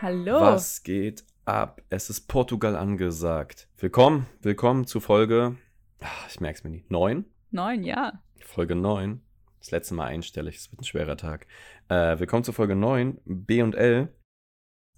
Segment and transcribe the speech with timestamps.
[0.00, 0.40] Hallo.
[0.40, 1.82] Was geht ab?
[1.90, 3.68] Es ist Portugal angesagt.
[3.78, 5.56] Willkommen, willkommen zu Folge,
[6.00, 7.24] ach, ich merke es mir nicht, 9?
[7.50, 8.22] Neun, ja.
[8.38, 9.20] Folge 9.
[9.58, 11.48] Das letzte Mal einstellig, es wird ein schwerer Tag.
[11.88, 14.14] Äh, willkommen zu Folge 9, B und L.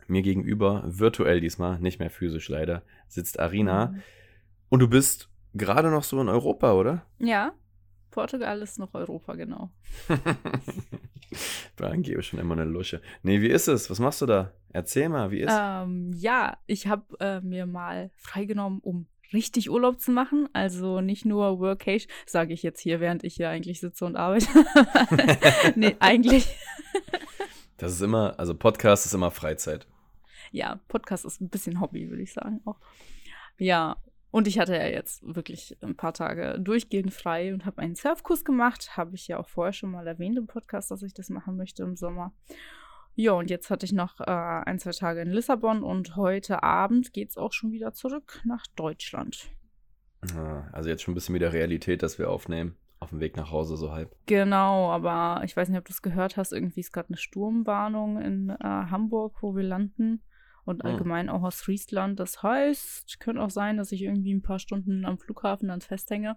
[0.06, 3.86] Mir gegenüber, virtuell diesmal, nicht mehr physisch leider, sitzt Arina.
[3.86, 4.02] Mhm.
[4.68, 7.06] Und du bist gerade noch so in Europa, oder?
[7.18, 7.54] Ja.
[8.10, 9.70] Portugal ist noch Europa, genau.
[11.76, 13.00] Brian gebe schon immer eine Lusche.
[13.22, 13.88] Nee, wie ist es?
[13.90, 14.52] Was machst du da?
[14.72, 20.00] Erzähl mal, wie ist Ähm, ja, ich habe äh, mir mal freigenommen, um richtig Urlaub
[20.00, 20.48] zu machen.
[20.52, 24.48] Also nicht nur Workation, sage ich jetzt hier, während ich hier eigentlich sitze und arbeite.
[25.76, 26.46] nee, eigentlich.
[27.76, 29.86] Das ist immer, also Podcast ist immer Freizeit.
[30.52, 32.76] Ja, Podcast ist ein bisschen Hobby, würde ich sagen auch.
[33.56, 33.96] Ja,
[34.30, 38.44] und ich hatte ja jetzt wirklich ein paar Tage durchgehend frei und habe einen Surfkurs
[38.44, 38.96] gemacht.
[38.96, 41.82] Habe ich ja auch vorher schon mal erwähnt im Podcast, dass ich das machen möchte
[41.82, 42.32] im Sommer.
[43.16, 47.12] Ja, und jetzt hatte ich noch äh, ein, zwei Tage in Lissabon und heute Abend
[47.12, 49.50] geht es auch schon wieder zurück nach Deutschland.
[50.34, 52.76] Ah, Also jetzt schon ein bisschen wieder Realität, dass wir aufnehmen.
[53.00, 54.14] Auf dem Weg nach Hause so halb.
[54.26, 56.52] Genau, aber ich weiß nicht, ob du es gehört hast.
[56.52, 60.22] Irgendwie ist gerade eine Sturmwarnung in äh, Hamburg, wo wir landen.
[60.70, 60.90] Und Hm.
[60.90, 62.18] allgemein auch aus Friesland.
[62.20, 66.28] Das heißt, könnte auch sein, dass ich irgendwie ein paar Stunden am Flughafen dann festhänge.
[66.28, 66.36] Weil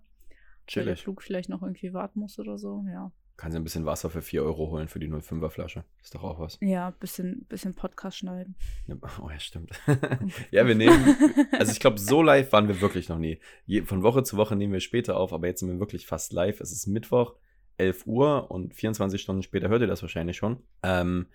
[0.85, 1.01] der Chillig.
[1.03, 2.83] Flug vielleicht noch irgendwie warten muss oder so.
[2.91, 5.83] Ja, Kannst du ein bisschen Wasser für 4 Euro holen für die 05er Flasche.
[6.03, 6.57] Ist doch auch was.
[6.61, 8.55] ja bisschen, bisschen Podcast schneiden.
[9.21, 9.71] Oh ja, stimmt.
[10.51, 11.15] ja, wir nehmen,
[11.51, 13.39] also ich glaube, so live waren wir wirklich noch nie.
[13.65, 16.31] Je, von Woche zu Woche nehmen wir später auf, aber jetzt sind wir wirklich fast
[16.31, 16.61] live.
[16.61, 17.33] Es ist Mittwoch,
[17.77, 20.57] 11 Uhr und 24 Stunden später hört ihr das wahrscheinlich schon.
[20.83, 21.25] Ähm,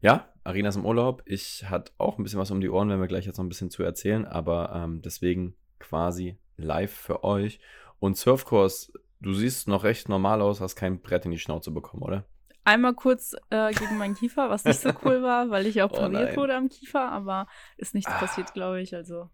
[0.00, 1.22] ja, Arina ist im Urlaub.
[1.26, 3.48] Ich hatte auch ein bisschen was um die Ohren, wenn wir gleich jetzt noch ein
[3.48, 7.60] bisschen zu erzählen, aber ähm, deswegen quasi live für euch.
[7.98, 12.02] Und Surfkurs, du siehst noch recht normal aus, hast kein Brett in die Schnauze bekommen,
[12.02, 12.24] oder?
[12.64, 15.96] Einmal kurz äh, gegen meinen Kiefer, was nicht so cool war, weil ich auch Oh
[15.96, 16.36] pariert nein.
[16.36, 18.18] wurde am Kiefer, aber ist nichts Ah.
[18.18, 18.94] passiert, glaube ich.
[18.94, 19.30] Also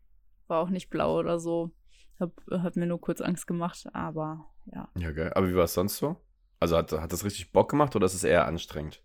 [0.46, 1.72] war auch nicht blau oder so.
[2.20, 4.88] Hab, hat mir nur kurz Angst gemacht, aber ja.
[4.96, 5.32] Ja, geil.
[5.34, 6.16] Aber wie war es sonst so?
[6.60, 9.02] Also hat, hat das richtig Bock gemacht oder ist es eher anstrengend?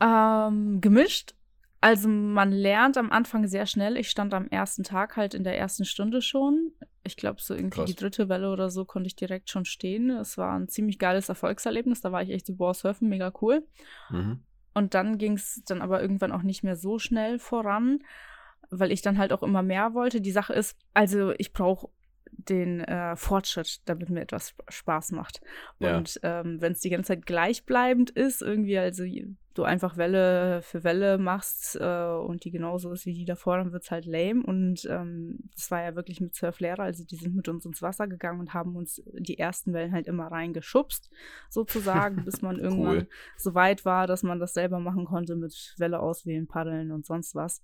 [0.00, 1.34] Ähm, gemischt.
[1.80, 3.96] Also man lernt am Anfang sehr schnell.
[3.96, 6.72] Ich stand am ersten Tag halt in der ersten Stunde schon.
[7.02, 7.90] Ich glaube, so irgendwie Krass.
[7.90, 10.10] die dritte Welle oder so konnte ich direkt schon stehen.
[10.10, 12.02] Es war ein ziemlich geiles Erfolgserlebnis.
[12.02, 13.66] Da war ich echt so, boah, surfen, mega cool.
[14.10, 14.40] Mhm.
[14.74, 18.00] Und dann ging es dann aber irgendwann auch nicht mehr so schnell voran,
[18.70, 20.20] weil ich dann halt auch immer mehr wollte.
[20.20, 21.88] Die Sache ist, also ich brauche
[22.32, 25.40] den äh, Fortschritt, damit mir etwas Sp- Spaß macht.
[25.78, 25.96] Ja.
[25.96, 29.04] Und ähm, wenn es die ganze Zeit gleichbleibend ist, irgendwie, also
[29.54, 33.72] du einfach Welle für Welle machst äh, und die genauso ist wie die davor, dann
[33.72, 34.42] wird es halt lame.
[34.42, 38.06] Und ähm, das war ja wirklich mit Surflehrer, also die sind mit uns ins Wasser
[38.06, 41.10] gegangen und haben uns die ersten Wellen halt immer reingeschubst,
[41.48, 43.08] sozusagen, bis man irgendwann Cool.
[43.36, 47.34] so weit war, dass man das selber machen konnte mit Welle auswählen, paddeln und sonst
[47.34, 47.62] was.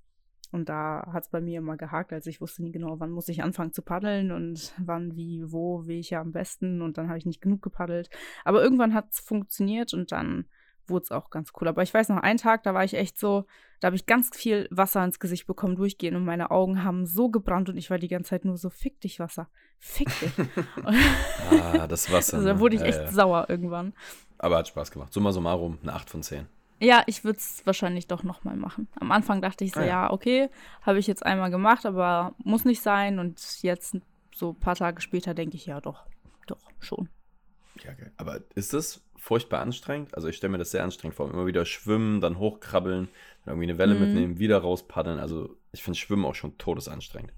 [0.56, 2.15] Und da hat es bei mir immer gehakt.
[2.15, 5.87] Also ich wusste nie genau, wann muss ich anfangen zu paddeln und wann, wie, wo,
[5.87, 6.81] wie ich ja am besten.
[6.81, 8.09] Und dann habe ich nicht genug gepaddelt.
[8.44, 10.47] Aber irgendwann hat es funktioniert und dann
[10.89, 11.69] wurde es auch ganz cool.
[11.69, 13.44] Aber ich weiß noch, einen Tag, da war ich echt so,
[13.81, 17.28] da habe ich ganz viel Wasser ins Gesicht bekommen, durchgehen und meine Augen haben so
[17.28, 20.33] gebrannt und ich war die ganze Zeit nur so, fick dich, Wasser, fick dich.
[21.50, 22.37] Ah, das Wasser.
[22.37, 22.61] also da ne?
[22.61, 23.12] wurde ich Ja, echt ja.
[23.12, 23.93] sauer irgendwann.
[24.38, 25.12] Aber hat Spaß gemacht.
[25.12, 26.47] Summa summarum, eine 8 von 10.
[26.81, 28.88] Ja, ich würde es wahrscheinlich doch nochmal machen.
[29.00, 29.88] Am Anfang dachte ich so, Ah, ja.
[29.88, 30.50] ja, okay,
[30.82, 33.19] habe ich jetzt einmal gemacht, aber muss nicht sein.
[33.19, 33.97] Und jetzt,
[34.34, 36.04] so ein paar Tage später, denke ich, ja, doch,
[36.47, 37.09] doch, schon.
[37.82, 38.12] Ja, geil.
[38.19, 40.14] Aber ist das furchtbar anstrengend?
[40.14, 41.31] Also ich stelle mir das sehr anstrengend vor.
[41.31, 43.08] Immer wieder schwimmen, dann hochkrabbeln,
[43.44, 44.00] dann irgendwie eine Welle Mhm.
[44.00, 45.19] mitnehmen, wieder rauspaddeln.
[45.19, 47.32] Also ich finde Schwimmen auch schon todesanstrengend.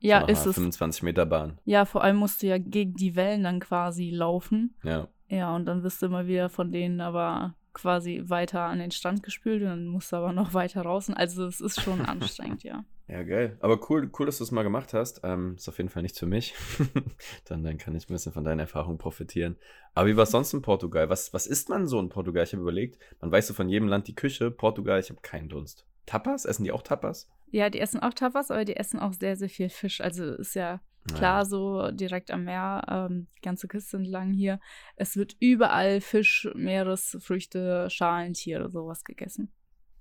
[0.00, 0.54] Ja, so ist es.
[0.56, 1.58] 25 Meter Bahn.
[1.64, 4.74] Ja, vor allem musst du ja gegen die Wellen dann quasi laufen.
[4.82, 5.08] Ja.
[5.28, 9.22] Ja, und dann wirst du immer wieder von denen aber quasi weiter an den Strand
[9.22, 11.10] gespült und dann musst du aber noch weiter raus.
[11.10, 12.84] Also es ist schon anstrengend, ja.
[13.06, 13.58] Ja, geil.
[13.60, 15.20] Aber cool, cool, dass du es mal gemacht hast.
[15.24, 16.54] Ähm, ist auf jeden Fall nichts für mich.
[17.44, 19.56] dann, dann kann ich ein bisschen von deiner Erfahrung profitieren.
[19.92, 21.10] Aber wie war es sonst in Portugal?
[21.10, 22.44] Was, was isst man so in Portugal?
[22.44, 24.50] Ich habe überlegt, man weiß so von jedem Land die Küche.
[24.50, 25.84] Portugal, ich habe keinen Dunst.
[26.06, 26.46] Tapas?
[26.46, 27.28] Essen die auch Tapas?
[27.50, 30.00] Ja, die essen auch Tapas, aber die essen auch sehr, sehr viel Fisch.
[30.00, 30.80] Also ist ja
[31.12, 34.58] Klar, so direkt am Meer, ähm, die ganze Küste entlang hier.
[34.96, 39.52] Es wird überall Fisch, Meeresfrüchte, Schalentiere, sowas gegessen.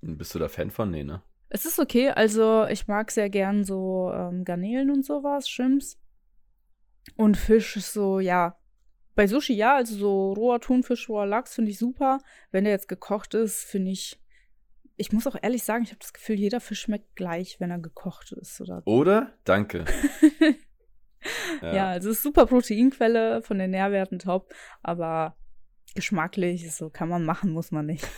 [0.01, 0.91] Bist du da Fan von?
[0.91, 1.21] Nee, ne?
[1.49, 5.99] Es ist okay, also ich mag sehr gern so ähm, Garnelen und sowas, Shrimps.
[7.15, 8.57] Und Fisch ist so, ja.
[9.15, 12.19] Bei Sushi ja, also so roher Thunfisch, roher Lachs finde ich super.
[12.51, 14.19] Wenn der jetzt gekocht ist, finde ich.
[14.95, 17.79] Ich muss auch ehrlich sagen, ich habe das Gefühl, jeder Fisch schmeckt gleich, wenn er
[17.79, 18.61] gekocht ist.
[18.61, 19.33] Oder Oder?
[19.43, 19.85] Danke.
[21.61, 21.89] Ja.
[21.89, 25.35] also es ist super Proteinquelle von den Nährwerten top, aber
[25.95, 28.07] geschmacklich, so kann man machen, muss man nicht.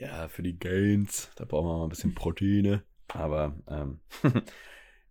[0.00, 2.84] Ja, für die Gains, da brauchen wir mal ein bisschen Proteine.
[3.08, 4.00] Aber ähm,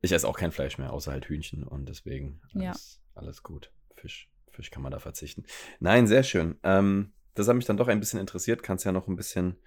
[0.01, 3.21] ich esse auch kein Fleisch mehr, außer halt Hühnchen und deswegen alles, ja.
[3.21, 3.71] alles gut.
[3.95, 5.43] Fisch, Fisch kann man da verzichten.
[5.79, 6.57] Nein, sehr schön.
[6.63, 8.63] Ähm, das hat mich dann doch ein bisschen interessiert.
[8.63, 9.57] Kannst ja noch ein bisschen,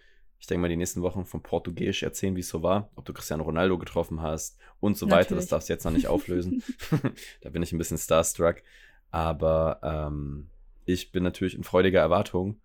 [0.43, 3.13] ich denke mal, die nächsten Wochen von Portugiesisch erzählen, wie es so war, ob du
[3.13, 5.27] Cristiano Ronaldo getroffen hast und so Natürlich.
[5.27, 5.37] weiter.
[5.37, 6.65] Das darfst du jetzt noch nicht auflösen.
[7.43, 8.57] da bin ich ein bisschen starstruck.
[9.13, 10.49] Aber ähm,
[10.85, 12.61] ich bin natürlich in freudiger Erwartung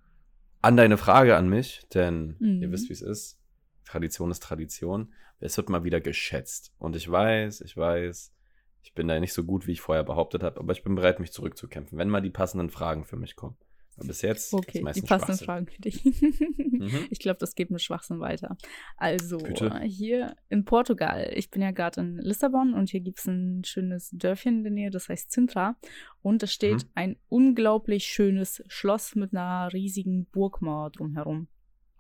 [0.63, 2.63] an deine Frage an mich, denn mhm.
[2.63, 3.38] ihr wisst, wie es ist.
[3.85, 5.13] Tradition ist Tradition.
[5.39, 6.74] Es wird mal wieder geschätzt.
[6.79, 8.33] Und ich weiß, ich weiß,
[8.81, 11.19] ich bin da nicht so gut, wie ich vorher behauptet habe, aber ich bin bereit,
[11.19, 13.56] mich zurückzukämpfen, wenn mal die passenden Fragen für mich kommen.
[14.05, 16.03] Bis jetzt okay, die passenden Fragen für dich.
[16.05, 17.07] mhm.
[17.09, 18.55] Ich glaube, das geht mit Schwachsinn weiter.
[18.95, 19.79] Also, Bitte?
[19.81, 24.11] hier in Portugal, ich bin ja gerade in Lissabon und hier gibt es ein schönes
[24.11, 25.77] Dörfchen in der Nähe, das heißt Sintra.
[26.21, 26.91] Und da steht mhm.
[26.94, 31.47] ein unglaublich schönes Schloss mit einer riesigen Burgmauer drumherum.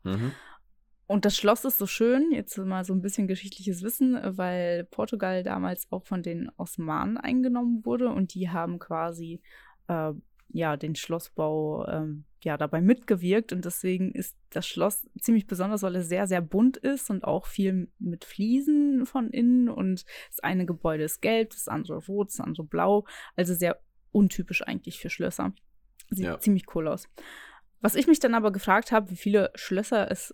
[0.03, 0.33] Mhm.
[1.07, 5.41] Und das Schloss ist so schön, jetzt mal so ein bisschen geschichtliches Wissen, weil Portugal
[5.41, 9.41] damals auch von den Osmanen eingenommen wurde und die haben quasi
[9.87, 10.11] äh,
[10.49, 15.95] ja den Schlossbau ähm, ja dabei mitgewirkt und deswegen ist das Schloss ziemlich besonders, weil
[15.95, 20.65] es sehr sehr bunt ist und auch viel mit Fliesen von innen und das eine
[20.65, 23.05] Gebäude ist gelb, das andere rot, das andere blau,
[23.35, 23.79] also sehr
[24.11, 25.53] untypisch eigentlich für Schlösser.
[26.09, 26.39] Sieht ja.
[26.39, 27.09] ziemlich cool aus.
[27.81, 30.33] Was ich mich dann aber gefragt habe, wie viele Schlösser es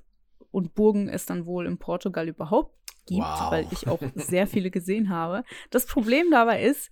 [0.52, 2.76] und Burgen es dann wohl in Portugal überhaupt
[3.06, 3.52] gibt, wow.
[3.52, 5.44] weil ich auch sehr viele gesehen habe.
[5.72, 6.92] Das Problem dabei ist,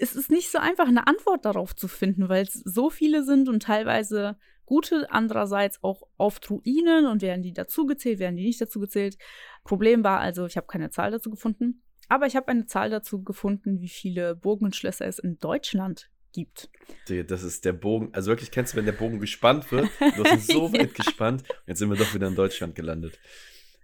[0.00, 3.48] es ist nicht so einfach, eine Antwort darauf zu finden, weil es so viele sind
[3.48, 9.18] und teilweise gute, andererseits auch oft Ruinen und werden die dazugezählt, werden die nicht dazugezählt.
[9.64, 13.22] Problem war also, ich habe keine Zahl dazu gefunden, aber ich habe eine Zahl dazu
[13.22, 16.70] gefunden, wie viele Burgen und Schlösser es in Deutschland gibt.
[17.08, 18.10] Das ist der Bogen.
[18.12, 19.90] Also wirklich kennst du, wenn der Bogen gespannt wird.
[20.16, 21.42] Du hast ihn so weit gespannt.
[21.66, 23.18] Jetzt sind wir doch wieder in Deutschland gelandet.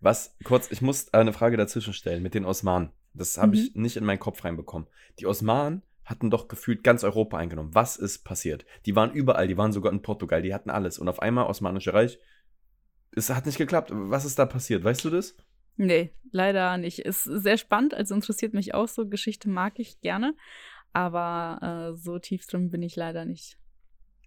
[0.00, 2.90] Was, kurz, ich muss eine Frage dazwischen stellen mit den Osmanen.
[3.12, 3.62] Das habe mhm.
[3.62, 4.86] ich nicht in meinen Kopf reinbekommen.
[5.19, 7.75] Die Osmanen hatten doch gefühlt ganz Europa eingenommen.
[7.75, 8.64] Was ist passiert?
[8.87, 10.99] Die waren überall, die waren sogar in Portugal, die hatten alles.
[10.99, 12.19] Und auf einmal Osmanische Reich,
[13.14, 13.91] es hat nicht geklappt.
[13.93, 14.85] Was ist da passiert?
[14.85, 15.37] Weißt du das?
[15.76, 17.00] Nee, leider nicht.
[17.00, 19.06] Ist sehr spannend, also interessiert mich auch so.
[19.06, 20.35] Geschichte mag ich gerne.
[20.93, 23.58] Aber äh, so tief drin bin ich leider nicht.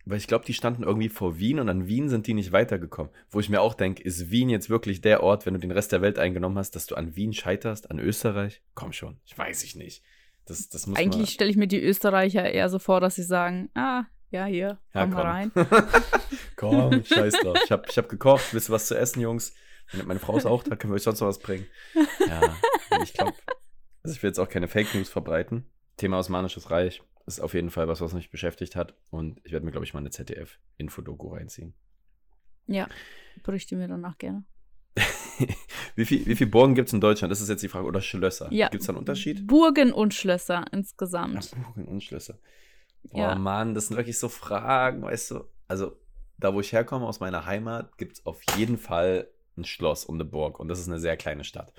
[0.05, 3.11] Weil ich glaube, die standen irgendwie vor Wien und an Wien sind die nicht weitergekommen.
[3.29, 5.91] Wo ich mir auch denke, ist Wien jetzt wirklich der Ort, wenn du den Rest
[5.91, 8.61] der Welt eingenommen hast, dass du an Wien scheiterst, an Österreich?
[8.75, 10.03] Komm schon, ich weiß ich nicht.
[10.49, 13.69] Das, das muss Eigentlich stelle ich mir die Österreicher eher so vor, dass sie sagen,
[13.75, 15.13] ah, ja, hier, ja, komm, komm.
[15.13, 15.51] mal rein.
[16.55, 17.57] komm, scheiß drauf.
[17.63, 19.53] Ich habe ich hab gekocht, willst du was zu essen, Jungs?
[20.05, 21.65] Meine Frau ist auch da, können wir euch sonst noch was bringen?
[22.27, 22.55] Ja,
[23.03, 23.33] ich glaube,
[24.03, 25.69] also ich will jetzt auch keine Fake News verbreiten.
[25.97, 28.95] Thema Osmanisches Reich ist auf jeden Fall was, was mich beschäftigt hat.
[29.09, 31.73] Und ich werde mir, glaube ich, mal eine ZDF-Infodoku reinziehen.
[32.67, 32.87] Ja,
[33.43, 34.45] berichte mir danach gerne.
[35.95, 37.31] wie viele wie viel Burgen gibt es in Deutschland?
[37.31, 37.85] Das ist jetzt die Frage.
[37.85, 38.51] Oder Schlösser?
[38.51, 38.69] Ja.
[38.69, 39.47] Gibt es da einen Unterschied?
[39.47, 41.51] Burgen und Schlösser insgesamt.
[41.53, 42.37] Ach, Burgen und Schlösser.
[43.03, 43.35] Boah, ja.
[43.35, 45.43] Mann, das sind wirklich so Fragen, weißt du?
[45.67, 45.97] Also,
[46.37, 50.15] da wo ich herkomme, aus meiner Heimat, gibt es auf jeden Fall ein Schloss und
[50.15, 50.59] eine Burg.
[50.59, 51.73] Und das ist eine sehr kleine Stadt.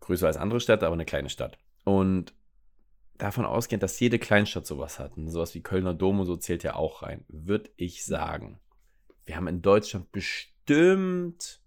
[0.00, 1.58] Größer als andere Städte, aber eine kleine Stadt.
[1.84, 2.34] Und
[3.18, 6.62] davon ausgehend, dass jede Kleinstadt sowas hat, und sowas wie Kölner Dom und so zählt
[6.62, 8.58] ja auch rein, würde ich sagen,
[9.24, 11.60] wir haben in Deutschland bestimmt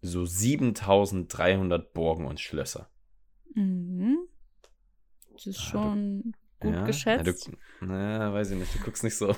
[0.00, 2.90] so 7300 Burgen und Schlösser.
[3.54, 4.18] Mhm.
[5.32, 7.50] Das ist schon gut ja, geschätzt.
[7.80, 9.34] Ja, na, weiß ich nicht, du guckst nicht so.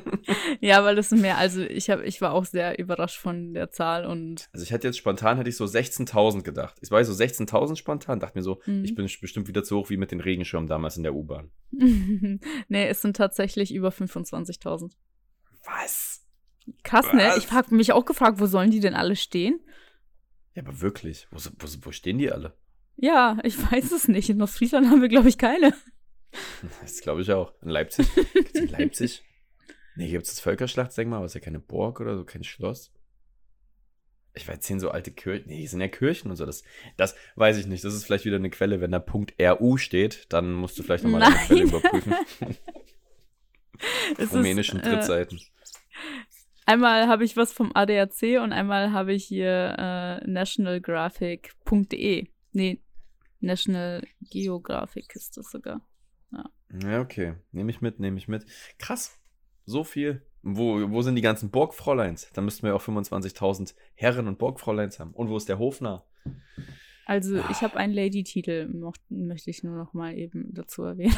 [0.60, 3.70] ja, weil das ist mehr, also ich, hab, ich war auch sehr überrascht von der
[3.70, 4.48] Zahl und.
[4.52, 6.76] Also ich hätte jetzt spontan, hätte ich so 16.000 gedacht.
[6.82, 8.84] Ich war so 16.000 spontan, dachte mir so, mhm.
[8.84, 11.50] ich bin bestimmt wieder zu hoch wie mit den Regenschirmen damals in der U-Bahn.
[11.70, 14.92] nee, es sind tatsächlich über 25.000.
[15.64, 16.24] Was?
[16.82, 17.14] Krass, Was?
[17.14, 17.32] ne?
[17.38, 19.60] Ich habe mich auch gefragt, wo sollen die denn alle stehen?
[20.54, 22.56] Ja, aber wirklich, wo, wo, wo stehen die alle?
[22.96, 24.28] Ja, ich weiß es nicht.
[24.28, 25.72] In Ostfriesland haben wir, glaube ich, keine.
[26.82, 27.54] Das glaube ich auch.
[27.62, 28.06] In Leipzig?
[28.34, 29.22] Gibt es in Leipzig?
[29.96, 32.92] Nee, gibt es das Völkerschlachtsdenkmal, aber es ist ja keine Burg oder so, kein Schloss.
[34.34, 35.48] Ich weiß, sehen so alte Kirchen.
[35.48, 36.44] Nee, sind ja Kirchen und so.
[36.44, 36.62] Das,
[36.96, 37.82] das weiß ich nicht.
[37.82, 38.80] Das ist vielleicht wieder eine Quelle.
[38.80, 42.14] Wenn da Punkt RU steht, dann musst du vielleicht nochmal eine Quelle überprüfen.
[44.32, 45.38] Rumänischen Drittseiten.
[45.38, 45.42] Äh,
[46.68, 52.28] einmal habe ich was vom ADAC und einmal habe ich hier äh, nationalgraphic.de.
[52.52, 52.82] Nee,
[53.40, 55.80] National Geographic ist das sogar.
[56.32, 56.50] Ja.
[56.82, 57.34] ja, okay.
[57.52, 58.44] Nehme ich mit, nehme ich mit.
[58.78, 59.18] Krass.
[59.64, 60.22] So viel.
[60.42, 62.30] Wo, wo sind die ganzen Burgfräuleins?
[62.32, 65.12] Da müssten wir auch 25.000 Herren und Burgfräuleins haben.
[65.12, 66.06] Und wo ist der Hofnarr?
[67.06, 68.68] Also, ich habe einen Lady-Titel,
[69.08, 71.16] möchte ich nur noch mal eben dazu erwähnen.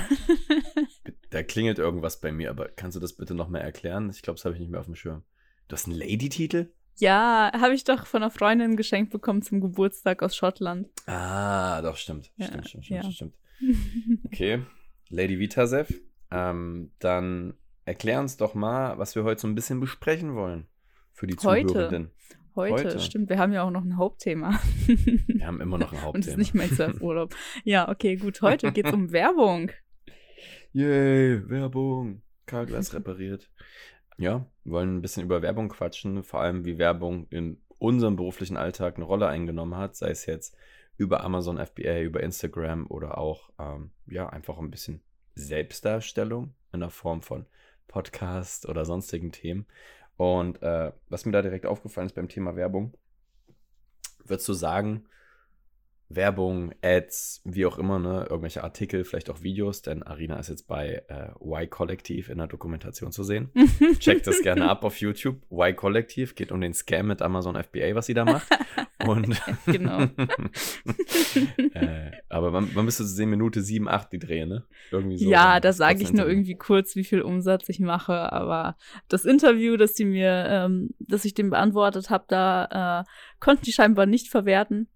[1.31, 4.09] da klingelt irgendwas bei mir, aber kannst du das bitte noch mal erklären?
[4.11, 5.25] Ich glaube, das habe ich nicht mehr auf dem Schirm.
[5.71, 6.73] Du hast einen Lady-Titel?
[6.99, 10.89] Ja, habe ich doch von einer Freundin geschenkt bekommen zum Geburtstag aus Schottland.
[11.07, 12.33] Ah, doch, stimmt.
[12.37, 13.11] Ja, Stimmt, stimmt, stimmt, ja.
[13.13, 13.35] stimmt.
[14.25, 14.65] Okay,
[15.11, 15.95] Lady Vitasev,
[16.33, 20.67] ähm, dann erklär uns doch mal, was wir heute so ein bisschen besprechen wollen
[21.13, 21.69] für die Heute?
[21.69, 22.11] Zuhörenden.
[22.57, 22.99] Heute, Heute.
[22.99, 24.59] stimmt, wir haben ja auch noch ein Hauptthema.
[24.89, 26.37] Wir haben immer noch ein Und es ist Hauptthema.
[26.39, 27.33] nicht mein Surfurlaub.
[27.63, 28.43] ja, okay, gut.
[28.43, 29.71] Heute geht es um Werbung.
[30.73, 32.23] Yay, Werbung.
[32.47, 33.49] Karglas repariert.
[34.21, 38.97] Ja, wollen ein bisschen über Werbung quatschen, vor allem wie Werbung in unserem beruflichen Alltag
[38.97, 40.55] eine Rolle eingenommen hat, sei es jetzt
[40.99, 45.01] über Amazon FBA, über Instagram oder auch ähm, ja einfach ein bisschen
[45.37, 47.47] Selbstdarstellung in der Form von
[47.89, 49.65] Podcast oder sonstigen Themen.
[50.19, 52.93] Und äh, was mir da direkt aufgefallen ist beim Thema Werbung,
[54.27, 55.07] würdest du sagen,
[56.13, 60.67] Werbung, Ads, wie auch immer, ne, irgendwelche Artikel, vielleicht auch Videos, denn Arina ist jetzt
[60.67, 63.51] bei äh, Y-Kollektiv in der Dokumentation zu sehen.
[64.01, 65.41] Checkt das gerne ab auf YouTube.
[65.53, 68.49] Y-Kollektiv geht um den Scam mit Amazon FBA, was sie da macht.
[69.07, 70.01] Und Genau.
[71.75, 74.65] äh, aber man, man müsste sehen, Minute 7, 8 die Dreh, ne?
[74.91, 75.31] Irgendwie so.
[75.31, 78.33] ja, da sage ich nur irgendwie kurz, wie viel Umsatz ich mache.
[78.33, 78.77] Aber
[79.09, 83.73] das Interview, das die mir, ähm, das ich dem beantwortet habe, da äh, konnten die
[83.73, 84.89] scheinbar nicht verwerten.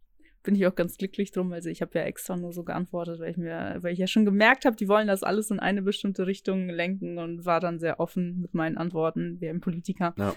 [0.44, 1.52] Bin ich auch ganz glücklich drum.
[1.52, 4.24] Also ich habe ja extra nur so geantwortet, weil ich mir, weil ich ja schon
[4.24, 7.98] gemerkt habe, die wollen das alles in eine bestimmte Richtung lenken und war dann sehr
[7.98, 10.14] offen mit meinen Antworten, wie ein Politiker.
[10.18, 10.34] Ja.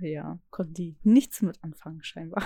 [0.00, 2.42] Ja, konnten die nichts mit anfangen, scheinbar.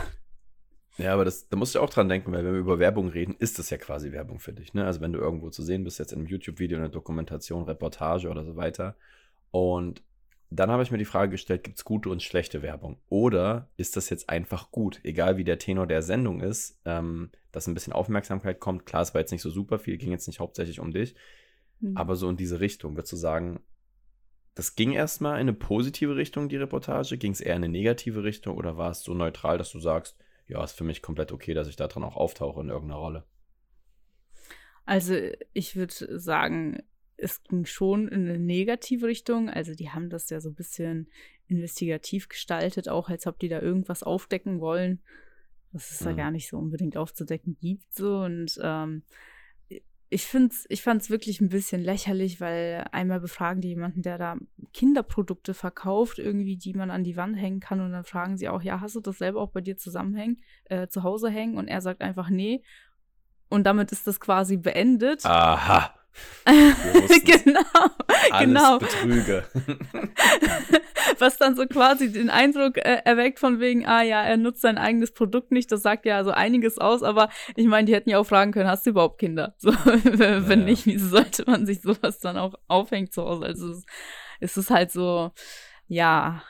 [0.96, 3.34] Ja, aber das, da musst du auch dran denken, weil wenn wir über Werbung reden,
[3.38, 4.74] ist das ja quasi Werbung für dich.
[4.74, 4.84] Ne?
[4.84, 8.28] Also wenn du irgendwo zu sehen bist, jetzt in einem YouTube-Video, in einer Dokumentation, Reportage
[8.28, 8.96] oder so weiter.
[9.50, 10.02] Und
[10.60, 13.00] dann habe ich mir die Frage gestellt, gibt es gute und schlechte Werbung?
[13.08, 15.00] Oder ist das jetzt einfach gut?
[15.02, 18.86] Egal wie der Tenor der Sendung ist, ähm, dass ein bisschen Aufmerksamkeit kommt.
[18.86, 21.14] Klar, es war jetzt nicht so super viel, ging jetzt nicht hauptsächlich um dich,
[21.80, 21.96] Hm.
[21.96, 23.60] aber so in diese Richtung, würdest du sagen,
[24.54, 27.18] das ging erstmal in eine positive Richtung, die Reportage?
[27.18, 30.16] Ging es eher in eine negative Richtung oder war es so neutral, dass du sagst,
[30.46, 33.24] ja, ist für mich komplett okay, dass ich da dran auch auftauche in irgendeiner Rolle?
[34.84, 35.16] Also
[35.52, 36.82] ich würde sagen,
[37.16, 39.48] es ging schon in eine negative Richtung.
[39.50, 41.08] Also die haben das ja so ein bisschen
[41.46, 45.02] investigativ gestaltet, auch als ob die da irgendwas aufdecken wollen,
[45.72, 46.16] was es da Mhm.
[46.16, 47.94] gar nicht so unbedingt aufzudecken gibt.
[47.94, 49.02] So und ähm,
[50.10, 54.36] ich find's, ich fand's wirklich ein bisschen lächerlich, weil einmal befragen die jemanden, der da
[54.72, 58.62] Kinderprodukte verkauft, irgendwie, die man an die Wand hängen kann, und dann fragen sie auch,
[58.62, 61.56] ja, hast du das selber auch bei dir zusammenhängen, äh, zu Hause hängen?
[61.56, 62.62] Und er sagt einfach nee.
[63.48, 65.24] Und damit ist das quasi beendet.
[65.24, 65.94] Aha.
[66.44, 67.60] genau,
[68.30, 68.78] Alles genau.
[68.78, 69.44] Betrüge.
[71.18, 74.78] Was dann so quasi den Eindruck äh, erweckt von wegen, ah ja, er nutzt sein
[74.78, 75.70] eigenes Produkt nicht.
[75.72, 78.68] Das sagt ja so einiges aus, aber ich meine, die hätten ja auch fragen können,
[78.68, 79.54] hast du überhaupt Kinder?
[79.64, 80.64] So, wenn Ja.
[80.66, 83.46] nicht, wieso sollte man sich sowas dann auch aufhängen zu Hause?
[83.46, 83.84] Also es,
[84.40, 85.32] es ist halt so,
[85.86, 86.42] ja,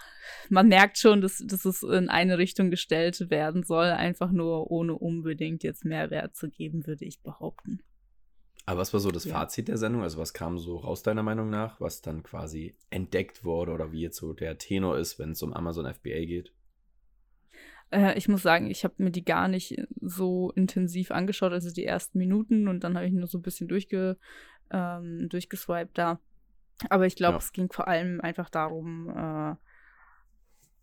[0.49, 4.95] man merkt schon, dass, dass es in eine Richtung gestellt werden soll, einfach nur ohne
[4.95, 7.81] unbedingt jetzt Mehrwert zu geben, würde ich behaupten.
[8.67, 9.35] Aber was war so das Ja.
[9.35, 10.03] Fazit der Sendung?
[10.03, 14.01] Also was kam so raus deiner Meinung nach, was dann quasi entdeckt wurde oder wie
[14.01, 16.53] jetzt so der Tenor ist, wenn es um Amazon FBA geht?
[17.91, 21.85] Äh, ich muss sagen, ich habe mir die gar nicht so intensiv angeschaut, also die
[21.85, 24.17] ersten Minuten und dann habe ich nur so ein bisschen durchge,
[24.71, 26.19] ähm, durchgeswiped da.
[26.91, 27.39] Aber ich glaube, Ja.
[27.39, 29.55] es ging vor allem einfach darum, äh,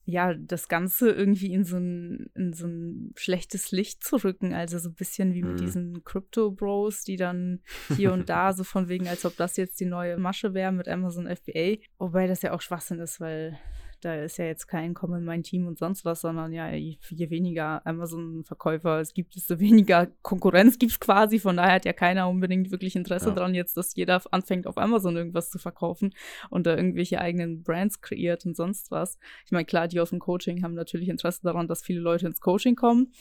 [0.05, 4.53] ja, das Ganze irgendwie in so ein, in so ein schlechtes Licht zu rücken.
[4.53, 5.57] Also so ein bisschen wie mit Mhm.
[5.57, 7.59] diesen Crypto-Bros, die dann
[7.95, 10.87] hier und da so von wegen, als ob das jetzt die neue Masche wäre mit
[10.87, 11.77] Amazon FBA.
[11.99, 13.57] Wobei das ja auch Schwachsinn ist, weil
[14.01, 16.97] da ist ja jetzt kein Komm in mein Team und sonst was, sondern ja, je,
[17.09, 21.39] je weniger Amazon-Verkäufer es gibt, desto weniger Konkurrenz gibt es quasi.
[21.39, 23.35] Von daher hat ja keiner unbedingt wirklich Interesse Ja.
[23.35, 26.13] dran, jetzt, dass jeder anfängt, auf Amazon irgendwas zu verkaufen
[26.49, 29.17] und da irgendwelche eigenen Brands kreiert und sonst was.
[29.45, 32.41] Ich meine, klar, die aus dem Coaching haben natürlich Interesse daran, dass viele Leute ins
[32.41, 33.13] Coaching kommen,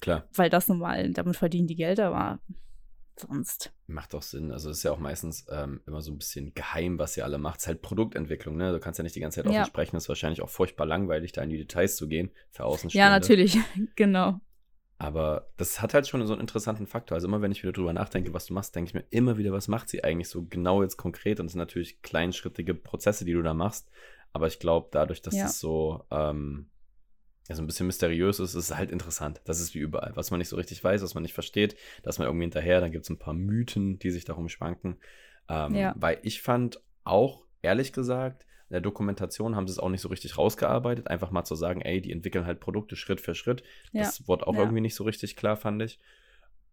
[0.00, 2.40] Klar, weil das normal, damit verdienen die Geld, aber
[3.16, 3.72] sonst.
[3.86, 4.50] macht doch Sinn.
[4.52, 7.38] Also es ist ja auch meistens ähm, immer so ein bisschen geheim, was ihr alle
[7.38, 7.58] macht.
[7.58, 8.72] Es ist halt Produktentwicklung, ne?
[8.72, 9.64] Du kannst ja nicht die ganze Zeit offen Ja.
[9.66, 9.96] sprechen.
[9.96, 12.98] Das ist wahrscheinlich auch furchtbar langweilig, da in die Details zu gehen für Außenstehende.
[13.06, 13.58] Ja, natürlich,
[13.96, 14.40] genau.
[14.98, 17.16] Aber das hat halt schon so einen interessanten Faktor.
[17.16, 19.52] Also immer wenn ich wieder drüber nachdenke, was du machst, denke ich mir immer wieder,
[19.52, 21.40] was macht sie eigentlich so genau jetzt konkret?
[21.40, 23.90] Und es sind natürlich kleinschrittige Prozesse, die du da machst.
[24.32, 25.46] Aber ich glaube, dadurch, dass Ja.
[25.46, 26.70] es so, ähm,
[27.52, 29.40] ja, so ein bisschen mysteriös ist, ist halt interessant.
[29.44, 30.12] Das ist wie überall.
[30.14, 32.80] Was man nicht so richtig weiß, was man nicht versteht, da ist man irgendwie hinterher.
[32.80, 34.96] Dann gibt es ein paar Mythen, die sich darum schwanken.
[35.48, 35.94] Ähm, Ja.
[35.96, 40.08] Weil ich fand auch, ehrlich gesagt, in der Dokumentation haben sie es auch nicht so
[40.08, 41.08] richtig rausgearbeitet.
[41.08, 43.62] Einfach mal zu sagen, ey, die entwickeln halt Produkte Schritt für Schritt.
[43.92, 44.02] Ja.
[44.02, 44.60] Das wurde auch Ja.
[44.60, 45.98] irgendwie nicht so richtig klar, fand ich.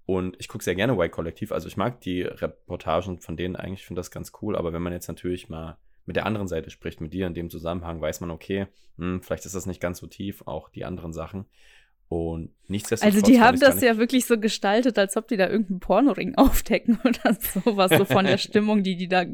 [0.05, 1.51] Und ich gucke sehr gerne Y-Kollektiv.
[1.51, 4.55] Also ich mag die Reportagen von denen eigentlich, finde das ganz cool.
[4.55, 5.77] Aber wenn man jetzt natürlich mal
[6.09, 8.65] mit der anderen Seite spricht, mit dir in dem Zusammenhang, weiß man, okay,
[8.97, 11.45] hm, vielleicht ist das nicht ganz so tief, auch die anderen Sachen.
[12.07, 13.15] Und nichtsdestotrotz.
[13.17, 16.97] Also die haben das ja wirklich so gestaltet, als ob die da irgendeinen Pornoring aufdecken
[17.03, 19.25] oder sowas, so von der Stimmung, die die da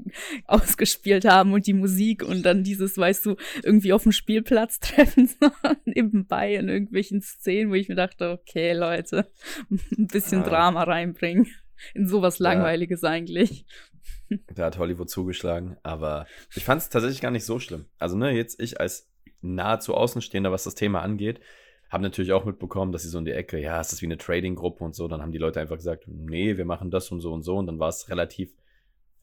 [0.48, 5.28] ausgespielt haben und die Musik und dann dieses, weißt du, irgendwie auf dem Spielplatz treffen,
[5.28, 5.50] so
[5.86, 9.32] nebenbei in irgendwelchen Szenen, wo ich mir dachte, okay, Leute,
[9.72, 10.50] ein bisschen ja.
[10.50, 11.48] Drama reinbringen.
[11.94, 13.10] In sowas Langweiliges ja.
[13.12, 13.66] eigentlich.
[14.54, 16.26] Da hat Hollywood zugeschlagen, aber
[16.56, 17.86] ich fand es tatsächlich gar nicht so schlimm.
[18.00, 19.10] Also, ne, jetzt ich als
[19.42, 21.40] nahezu Außenstehender, was das Thema angeht,
[21.90, 24.18] habe natürlich auch mitbekommen, dass sie so in die Ecke, ja, ist das wie eine
[24.18, 25.08] Trading-Gruppe und so.
[25.08, 27.58] Dann haben die Leute einfach gesagt, nee, wir machen das und so und so.
[27.58, 28.54] Und dann war es relativ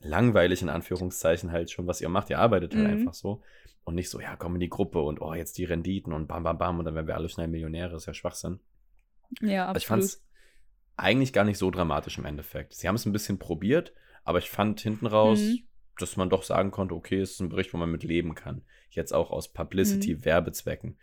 [0.00, 2.30] langweilig, in Anführungszeichen, halt schon, was ihr macht.
[2.30, 2.92] Ihr arbeitet halt mhm.
[2.92, 3.42] einfach so.
[3.84, 6.44] Und nicht so, ja, komm in die Gruppe und oh, jetzt die Renditen und bam,
[6.44, 6.78] bam, bam.
[6.78, 7.90] Und dann werden wir alle schnell Millionäre.
[7.90, 8.60] Das ist ja Schwachsinn.
[9.40, 9.68] Ja, absolut.
[9.68, 10.24] Also ich fand es
[10.96, 12.74] eigentlich gar nicht so dramatisch im Endeffekt.
[12.74, 13.92] Sie haben es ein bisschen probiert,
[14.24, 15.60] aber ich fand hinten raus, mhm.
[15.98, 18.62] dass man doch sagen konnte, okay, es ist ein Bericht, wo man mit leben kann.
[18.90, 20.90] Jetzt auch aus Publicity-Werbezwecken.
[20.90, 20.96] Mhm.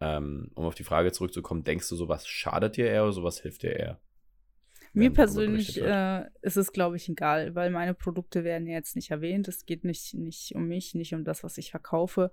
[0.00, 3.62] Ähm, um auf die Frage zurückzukommen, denkst du, sowas schadet dir eher oder sowas hilft
[3.62, 4.00] dir eher?
[4.94, 9.48] Mir persönlich äh, ist es, glaube ich, egal, weil meine Produkte werden jetzt nicht erwähnt.
[9.48, 12.30] Es geht nicht, nicht um mich, nicht um das, was ich verkaufe.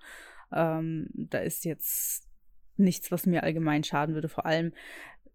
[0.52, 2.28] Ähm, da ist jetzt
[2.76, 4.28] nichts, was mir allgemein schaden würde.
[4.28, 4.74] Vor allem,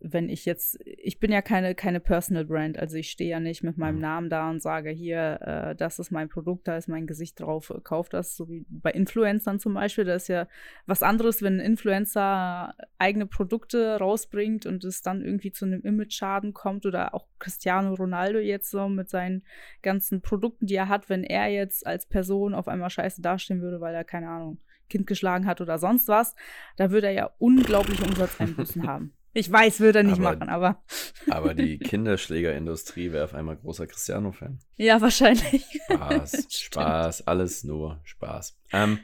[0.06, 3.62] wenn ich jetzt, ich bin ja keine, keine Personal Brand, also ich stehe ja nicht
[3.62, 4.02] mit meinem mhm.
[4.02, 7.70] Namen da und sage, hier, äh, das ist mein Produkt, da ist mein Gesicht drauf,
[7.70, 10.04] äh, kauf das, so wie bei Influencern zum Beispiel.
[10.04, 10.46] Da ist ja
[10.84, 16.52] was anderes, wenn ein Influencer eigene Produkte rausbringt und es dann irgendwie zu einem Image-Schaden
[16.52, 19.42] kommt oder auch Cristiano Ronaldo jetzt so mit seinen
[19.80, 23.80] ganzen Produkten, die er hat, wenn er jetzt als Person auf einmal scheiße dastehen würde,
[23.80, 24.58] weil er, keine Ahnung,
[24.90, 26.34] Kind geschlagen hat oder sonst was,
[26.76, 29.14] da würde er ja unglaubliche Umsatzeinbußen haben.
[29.34, 30.82] Ich weiß, würde er nicht aber, machen, aber.
[31.28, 34.60] aber die Kinderschlägerindustrie wäre auf einmal großer Cristiano-Fan.
[34.76, 35.66] Ja, wahrscheinlich.
[35.90, 38.56] Spaß, Spaß, alles nur Spaß.
[38.72, 39.00] Ähm,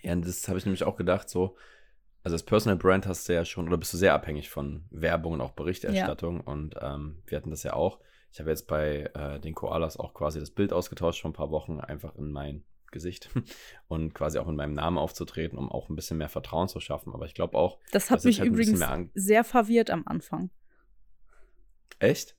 [0.00, 1.56] ja, das habe ich nämlich auch gedacht, so.
[2.24, 5.34] Also als Personal Brand hast du ja schon, oder bist du sehr abhängig von Werbung
[5.34, 6.36] und auch Berichterstattung.
[6.38, 6.42] Ja.
[6.44, 7.98] Und ähm, wir hatten das ja auch.
[8.32, 11.50] Ich habe jetzt bei äh, den Koalas auch quasi das Bild ausgetauscht vor ein paar
[11.50, 13.30] Wochen, einfach in mein Gesicht
[13.88, 17.12] und quasi auch in meinem Namen aufzutreten, um auch ein bisschen mehr Vertrauen zu schaffen.
[17.12, 17.78] Aber ich glaube auch.
[17.90, 20.50] Das hat mich halt übrigens sehr verwirrt am Anfang.
[21.98, 22.36] Echt?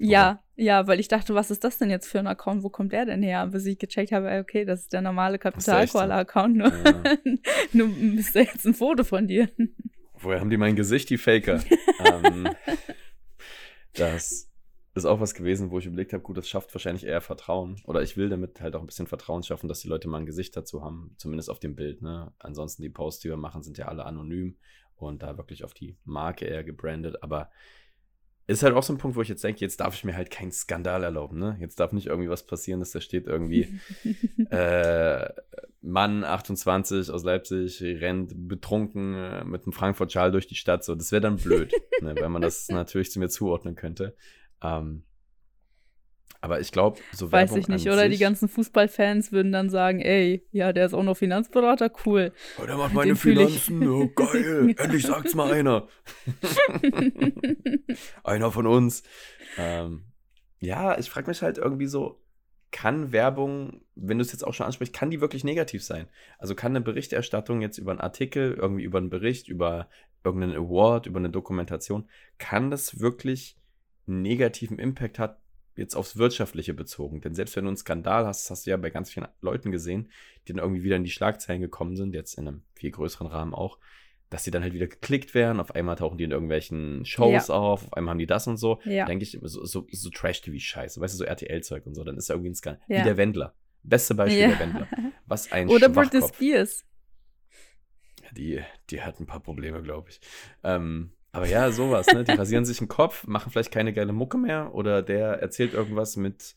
[0.00, 0.64] Ja, okay.
[0.64, 2.62] ja, weil ich dachte, was ist das denn jetzt für ein Account?
[2.62, 3.46] Wo kommt der denn her?
[3.48, 7.02] Bis ich gecheckt habe, okay, das ist der normale Kapitalkoala-Account, nur, ja.
[7.72, 9.48] nur ist da jetzt ein Foto von dir.
[10.14, 11.62] Woher haben die mein Gesicht, die Faker?
[12.04, 12.48] ähm,
[13.94, 14.47] das
[14.98, 17.80] ist auch was gewesen, wo ich überlegt habe, gut, das schafft wahrscheinlich eher Vertrauen.
[17.84, 20.26] Oder ich will damit halt auch ein bisschen Vertrauen schaffen, dass die Leute mal ein
[20.26, 22.02] Gesicht dazu haben, zumindest auf dem Bild.
[22.02, 22.32] Ne?
[22.38, 24.56] Ansonsten die Posts, die wir machen, sind ja alle anonym
[24.96, 27.22] und da wirklich auf die Marke eher gebrandet.
[27.22, 27.50] Aber
[28.48, 30.30] ist halt auch so ein Punkt, wo ich jetzt denke, jetzt darf ich mir halt
[30.30, 31.38] keinen Skandal erlauben.
[31.38, 31.58] Ne?
[31.60, 33.78] Jetzt darf nicht irgendwie was passieren, dass da steht irgendwie
[34.50, 35.28] äh,
[35.82, 40.82] Mann 28 aus Leipzig rennt betrunken äh, mit einem Frankfurt-Schal durch die Stadt.
[40.82, 42.14] So, das wäre dann blöd, ne?
[42.18, 44.16] weil man das natürlich zu mir zuordnen könnte.
[44.62, 45.04] Ähm,
[46.40, 50.46] aber ich glaube, so Weiß ich nicht, oder die ganzen Fußballfans würden dann sagen, ey,
[50.52, 52.32] ja, der ist auch noch Finanzberater, cool.
[52.62, 55.88] Oh, der macht meine Finanzen, oh, geil, endlich sagt's mal einer.
[58.22, 59.02] einer von uns.
[59.56, 60.04] Ähm,
[60.60, 62.22] ja, ich frage mich halt irgendwie so,
[62.70, 66.06] kann Werbung, wenn du es jetzt auch schon ansprichst, kann die wirklich negativ sein?
[66.38, 69.88] Also kann eine Berichterstattung jetzt über einen Artikel, irgendwie über einen Bericht, über
[70.22, 73.57] irgendeinen Award, über eine Dokumentation, kann das wirklich
[74.08, 75.40] negativen Impact hat,
[75.76, 77.20] jetzt aufs Wirtschaftliche bezogen.
[77.20, 80.10] Denn selbst wenn du einen Skandal hast, hast du ja bei ganz vielen Leuten gesehen,
[80.46, 83.54] die dann irgendwie wieder in die Schlagzeilen gekommen sind, jetzt in einem viel größeren Rahmen
[83.54, 83.78] auch,
[84.30, 87.54] dass sie dann halt wieder geklickt werden, auf einmal tauchen die in irgendwelchen Shows ja.
[87.54, 88.80] auf, auf einmal haben die das und so.
[88.84, 89.06] Ja.
[89.06, 92.34] Denke ich, so, so, so Trash-TV-Scheiße, weißt du, so RTL-Zeug und so, dann ist da
[92.34, 92.82] irgendwie ein Skandal.
[92.88, 93.00] Ja.
[93.00, 93.54] Wie der Wendler.
[93.82, 94.48] Beste Beispiel ja.
[94.48, 94.88] der Wendler.
[95.26, 96.84] Was ein Oder Britney Spears.
[98.32, 100.20] Die, die hat ein paar Probleme, glaube ich.
[100.62, 102.24] Ähm, aber ja, sowas, ne?
[102.24, 106.16] Die rasieren sich den Kopf, machen vielleicht keine geile Mucke mehr oder der erzählt irgendwas
[106.16, 106.56] mit,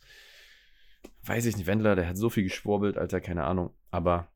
[1.23, 3.73] weiß ich nicht, Wendler, der hat so viel geschwurbelt, Alter, keine Ahnung.
[3.91, 4.27] Aber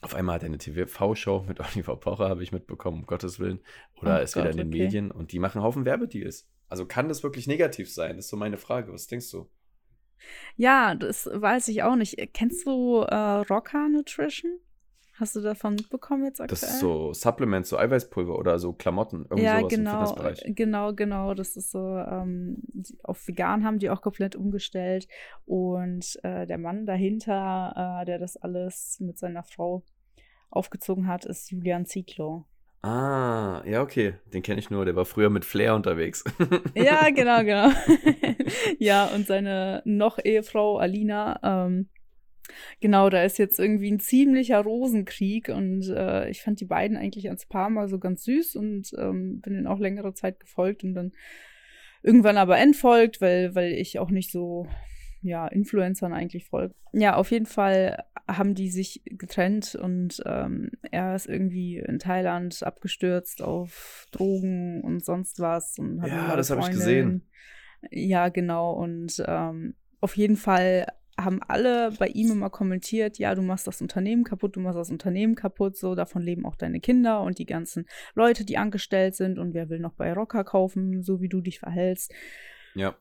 [0.00, 3.60] auf einmal hat er eine TV-Show mit Oliver Pocher, habe ich mitbekommen, um Gottes Willen.
[4.00, 4.84] Oder oh ist Gott, wieder in den okay.
[4.84, 6.48] Medien und die machen einen Haufen Werbedeals.
[6.68, 8.16] Also kann das wirklich negativ sein?
[8.16, 8.92] Das ist so meine Frage.
[8.92, 9.48] Was denkst du?
[10.56, 12.16] Ja, das weiß ich auch nicht.
[12.34, 14.58] Kennst du äh, Rocker Nutrition?
[15.18, 16.60] Hast du davon mitbekommen jetzt aktuell?
[16.60, 20.54] Das ist so Supplements, so Eiweißpulver oder so Klamotten, irgendwie ja, sowas genau, im Fitnessbereich.
[20.54, 21.34] Genau, genau.
[21.34, 22.62] Das ist so, ähm,
[23.02, 25.08] auf vegan haben die auch komplett umgestellt.
[25.44, 29.82] Und äh, der Mann dahinter, äh, der das alles mit seiner Frau
[30.50, 32.44] aufgezogen hat, ist Julian Zietlow.
[32.82, 34.14] Ah, ja, okay.
[34.32, 34.84] Den kenne ich nur.
[34.84, 36.22] Der war früher mit Flair unterwegs.
[36.74, 37.70] ja, genau, genau.
[38.78, 41.88] ja, und seine noch Ehefrau Alina, ähm,
[42.80, 47.30] Genau, da ist jetzt irgendwie ein ziemlicher Rosenkrieg und äh, ich fand die beiden eigentlich
[47.30, 50.94] als Paar mal so ganz süß und ähm, bin ihnen auch längere Zeit gefolgt und
[50.94, 51.12] dann
[52.02, 54.66] irgendwann aber entfolgt, weil, weil ich auch nicht so,
[55.22, 56.74] ja, Influencern eigentlich folge.
[56.92, 62.62] Ja, auf jeden Fall haben die sich getrennt und ähm, er ist irgendwie in Thailand
[62.62, 65.78] abgestürzt auf Drogen und sonst was.
[65.78, 67.26] Und hat ja, das habe ich gesehen.
[67.90, 68.72] Ja, genau.
[68.72, 70.86] Und ähm, auf jeden Fall
[71.18, 74.90] haben alle bei ihm immer kommentiert, ja, du machst das Unternehmen kaputt, du machst das
[74.90, 79.38] Unternehmen kaputt, so davon leben auch deine Kinder und die ganzen Leute, die angestellt sind
[79.38, 82.14] und wer will noch bei Rocker kaufen, so wie du dich verhältst.
[82.74, 82.96] Ja.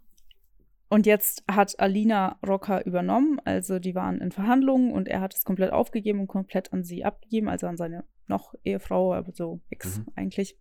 [0.89, 5.43] Und jetzt hat Alina Rocker übernommen, also die waren in Verhandlungen und er hat es
[5.43, 9.99] komplett aufgegeben und komplett an sie abgegeben, also an seine noch Ehefrau, aber so Ex
[9.99, 10.06] mhm.
[10.15, 10.58] eigentlich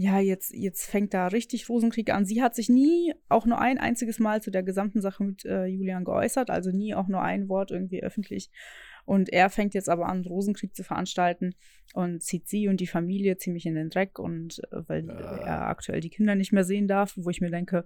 [0.00, 2.24] ja, jetzt, jetzt fängt da richtig Rosenkrieg an.
[2.24, 5.66] Sie hat sich nie auch nur ein einziges Mal zu der gesamten Sache mit äh,
[5.66, 8.48] Julian geäußert, also nie auch nur ein Wort irgendwie öffentlich.
[9.06, 11.56] Und er fängt jetzt aber an, Rosenkrieg zu veranstalten
[11.94, 15.14] und zieht sie und die Familie ziemlich in den Dreck und äh, weil ja.
[15.14, 17.84] er aktuell die Kinder nicht mehr sehen darf, wo ich mir denke,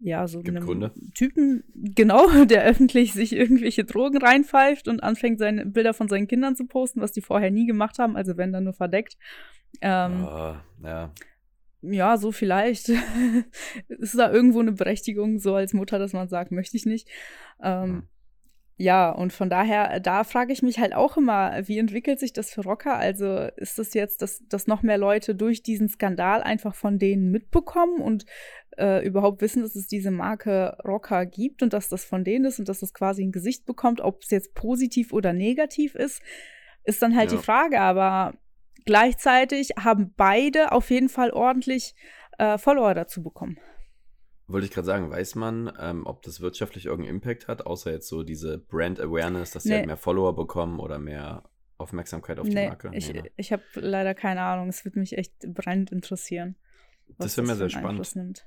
[0.00, 0.92] ja, so Gibt einem Gründe.
[1.14, 6.56] Typen, genau, der öffentlich sich irgendwelche Drogen reinpfeift und anfängt, seine Bilder von seinen Kindern
[6.56, 9.16] zu posten, was die vorher nie gemacht haben, also wenn dann nur verdeckt.
[9.80, 11.12] Ähm, oh, ja
[11.90, 12.88] ja, so vielleicht
[13.88, 17.08] ist da irgendwo eine Berechtigung, so als Mutter, dass man sagt, möchte ich nicht.
[17.62, 18.08] Ähm.
[18.76, 22.52] Ja, und von daher, da frage ich mich halt auch immer, wie entwickelt sich das
[22.52, 22.96] für Rocker?
[22.96, 27.30] Also ist das jetzt, dass, dass noch mehr Leute durch diesen Skandal einfach von denen
[27.30, 28.26] mitbekommen und
[28.76, 32.58] äh, überhaupt wissen, dass es diese Marke Rocker gibt und dass das von denen ist
[32.58, 36.20] und dass das quasi ein Gesicht bekommt, ob es jetzt positiv oder negativ ist,
[36.82, 37.38] ist dann halt ja.
[37.38, 37.80] die Frage.
[37.80, 38.34] Aber
[38.84, 41.94] Gleichzeitig haben beide auf jeden Fall ordentlich
[42.38, 43.58] äh, Follower dazu bekommen.
[44.46, 48.08] Wollte ich gerade sagen, weiß man, ähm, ob das wirtschaftlich irgendeinen Impact hat, außer jetzt
[48.08, 49.76] so diese Brand Awareness, dass sie nee.
[49.76, 51.44] halt mehr Follower bekommen oder mehr
[51.78, 52.90] Aufmerksamkeit auf die nee, Marke?
[52.92, 53.30] Ich, nee, ne?
[53.36, 54.68] ich habe leider keine Ahnung.
[54.68, 56.56] Es würde mich echt brennend interessieren.
[57.18, 58.14] Das wäre mir sehr spannend.
[58.16, 58.46] Nimmt.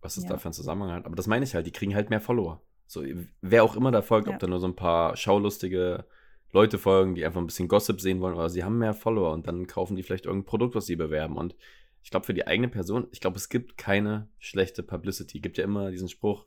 [0.00, 0.30] Was es ja.
[0.30, 1.06] da für ein Zusammenhang hat.
[1.06, 2.62] Aber das meine ich halt, die kriegen halt mehr Follower.
[2.86, 3.04] So,
[3.40, 4.34] wer auch immer da folgt, ja.
[4.34, 6.06] ob da nur so ein paar schaulustige
[6.52, 9.46] Leute folgen, die einfach ein bisschen Gossip sehen wollen, oder sie haben mehr Follower und
[9.46, 11.36] dann kaufen die vielleicht irgendein Produkt, was sie bewerben.
[11.36, 11.54] Und
[12.02, 15.38] ich glaube, für die eigene Person, ich glaube, es gibt keine schlechte Publicity.
[15.38, 16.46] Es gibt ja immer diesen Spruch,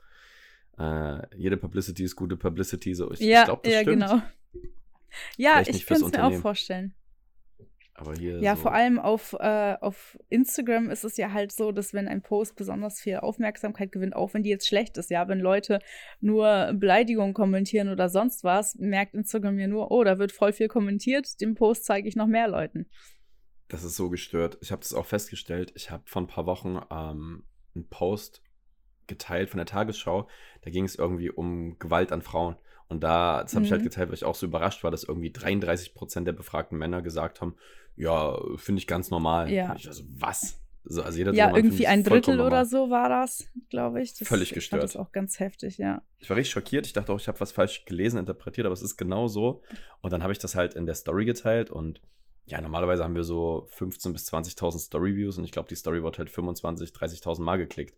[0.80, 2.96] äh, jede Publicity ist gute Publicity.
[2.96, 4.02] So, ich, ja, ich glaube, das ja, stimmt.
[4.02, 4.22] genau.
[5.38, 6.94] Ja, ich kann es mir auch vorstellen.
[8.02, 11.72] Aber hier ja, so vor allem auf, äh, auf Instagram ist es ja halt so,
[11.72, 15.28] dass wenn ein Post besonders viel Aufmerksamkeit gewinnt, auch wenn die jetzt schlecht ist, ja,
[15.28, 15.78] wenn Leute
[16.20, 20.68] nur Beleidigungen kommentieren oder sonst was, merkt Instagram ja nur, oh, da wird voll viel
[20.68, 22.88] kommentiert, den Post zeige ich noch mehr Leuten.
[23.68, 24.58] Das ist so gestört.
[24.62, 25.72] Ich habe das auch festgestellt.
[25.76, 27.44] Ich habe vor ein paar Wochen ähm,
[27.76, 28.42] einen Post
[29.06, 30.28] geteilt von der Tagesschau.
[30.64, 32.56] Da ging es irgendwie um Gewalt an Frauen.
[32.92, 33.66] Und da, das habe mhm.
[33.66, 33.86] ich halt mhm.
[33.86, 37.40] geteilt, weil ich auch so überrascht war, dass irgendwie 33 Prozent der befragten Männer gesagt
[37.40, 37.56] haben,
[37.96, 39.50] ja, finde ich ganz normal.
[39.50, 39.74] Ja.
[39.78, 40.60] Ich also, was?
[40.86, 44.14] Also, also jeder ja, irgendwie ein Drittel oder so war das, glaube ich.
[44.18, 44.84] Das, Völlig gestört.
[44.84, 46.02] Das auch ganz heftig, ja.
[46.20, 46.86] Ich war richtig schockiert.
[46.86, 49.62] Ich dachte auch, ich habe was falsch gelesen, interpretiert, aber es ist genau so.
[50.02, 52.02] Und dann habe ich das halt in der Story geteilt und
[52.46, 56.18] ja, normalerweise haben wir so 15.000 bis 20.000 Story-Views und ich glaube, die Story wird
[56.18, 57.96] halt 25.000, 30.000 Mal geklickt.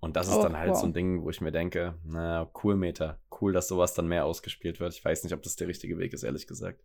[0.00, 0.80] Und das ist oh, dann halt wow.
[0.80, 3.18] so ein Ding, wo ich mir denke, na, cool, Meter.
[3.40, 4.92] Cool, dass sowas dann mehr ausgespielt wird.
[4.94, 6.82] Ich weiß nicht, ob das der richtige Weg ist, ehrlich gesagt.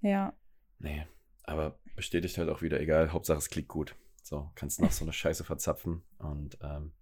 [0.00, 0.34] Ja.
[0.78, 1.06] Nee,
[1.44, 3.94] aber bestätigt halt auch wieder, egal, Hauptsache es klickt gut.
[4.22, 6.02] So, kannst noch so eine Scheiße verzapfen.
[6.18, 6.92] Und ähm,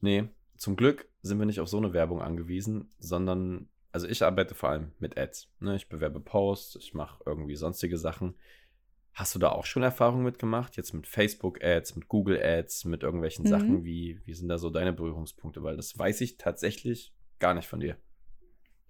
[0.00, 4.54] nee, zum Glück sind wir nicht auf so eine Werbung angewiesen, sondern, also ich arbeite
[4.54, 5.48] vor allem mit Ads.
[5.60, 5.76] Ne?
[5.76, 8.34] Ich bewerbe Posts, ich mache irgendwie sonstige Sachen.
[9.16, 10.76] Hast du da auch schon Erfahrungen mitgemacht?
[10.76, 13.48] Jetzt mit Facebook-Ads, mit Google-Ads, mit irgendwelchen mhm.
[13.48, 13.82] Sachen?
[13.82, 15.62] Wie, wie sind da so deine Berührungspunkte?
[15.62, 17.96] Weil das weiß ich tatsächlich gar nicht von dir.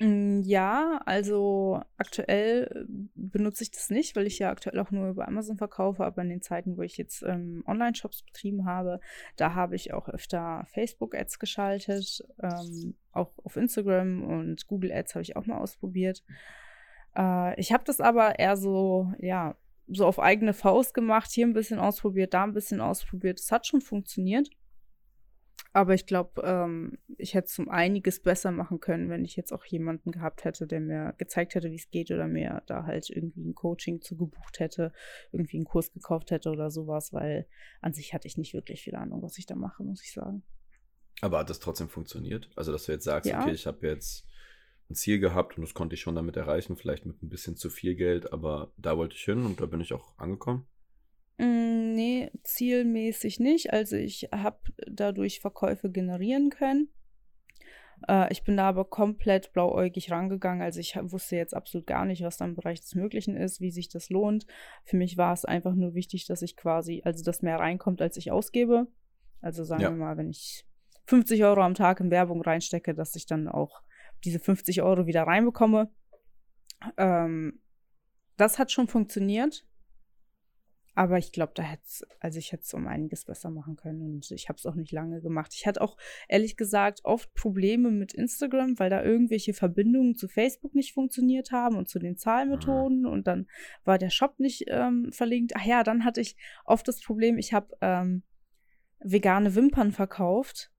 [0.01, 5.29] Mm, ja, also aktuell benutze ich das nicht, weil ich ja aktuell auch nur über
[5.29, 8.99] Amazon verkaufe, aber in den Zeiten, wo ich jetzt ähm, Online-Shops betrieben habe,
[9.37, 15.23] da habe ich auch öfter Facebook-Ads geschaltet, ähm, auch auf Instagram und Google Ads habe
[15.23, 16.25] ich auch mal ausprobiert.
[17.17, 19.55] Äh, ich habe das aber eher so, ja,
[19.89, 23.41] so auf eigene Faust gemacht, hier ein bisschen ausprobiert, da ein bisschen ausprobiert.
[23.41, 24.51] Es hat schon funktioniert.
[25.73, 29.53] Aber ich glaube, ähm, ich hätte es um einiges besser machen können, wenn ich jetzt
[29.53, 33.11] auch jemanden gehabt hätte, der mir gezeigt hätte, wie es geht oder mir da halt
[33.11, 34.93] irgendwie ein Coaching zu gebucht hätte,
[35.33, 37.47] irgendwie einen Kurs gekauft hätte oder sowas, weil
[37.83, 40.43] an sich hatte ich nicht wirklich viel Ahnung, was ich da mache, muss ich sagen.
[41.21, 42.49] Aber hat das trotzdem funktioniert?
[42.57, 43.43] Also, dass du jetzt sagst, ja.
[43.43, 44.27] okay, ich habe jetzt
[44.89, 47.71] ein Ziel gehabt und das konnte ich schon damit erreichen, vielleicht mit ein bisschen zu
[47.71, 50.67] viel Geld, aber da wollte ich hin und da bin ich auch angekommen.
[51.39, 53.73] Mm, nee, zielmäßig nicht.
[53.73, 56.89] Also ich habe dadurch Verkäufe generieren können.
[58.09, 60.63] Äh, ich bin da aber komplett blauäugig rangegangen.
[60.63, 63.71] Also ich wusste jetzt absolut gar nicht, was da im Bereich des Möglichen ist, wie
[63.71, 64.47] sich das lohnt.
[64.85, 68.17] Für mich war es einfach nur wichtig, dass ich quasi, also dass mehr reinkommt, als
[68.17, 68.87] ich ausgebe.
[69.41, 69.91] Also sagen ja.
[69.91, 70.67] wir mal, wenn ich
[71.07, 73.83] 50 Euro am Tag in Werbung reinstecke, dass ich dann auch
[74.27, 75.91] diese 50 Euro wieder reinbekomme.
[76.97, 77.61] Ähm,
[78.37, 79.65] das hat schon funktioniert.
[80.99, 84.01] Aber ich glaube, da hätte es, also ich hätte es um einiges besser machen können
[84.01, 85.53] und ich habe es auch nicht lange gemacht.
[85.55, 90.75] Ich hatte auch ehrlich gesagt oft Probleme mit Instagram, weil da irgendwelche Verbindungen zu Facebook
[90.75, 93.09] nicht funktioniert haben und zu den Zahlmethoden mhm.
[93.09, 93.47] und dann
[93.85, 95.53] war der Shop nicht ähm, verlinkt.
[95.55, 96.35] Ach ja, dann hatte ich
[96.65, 98.23] oft das Problem, ich habe ähm,
[98.99, 100.73] vegane Wimpern verkauft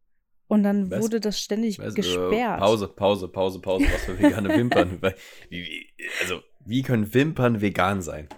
[0.47, 1.01] und dann was?
[1.01, 1.93] wurde das ständig was?
[1.93, 2.60] Äh, gesperrt.
[2.60, 3.86] Pause, Pause, Pause, Pause.
[3.91, 4.99] Was für vegane Wimpern?
[6.21, 8.29] also, wie können Wimpern vegan sein?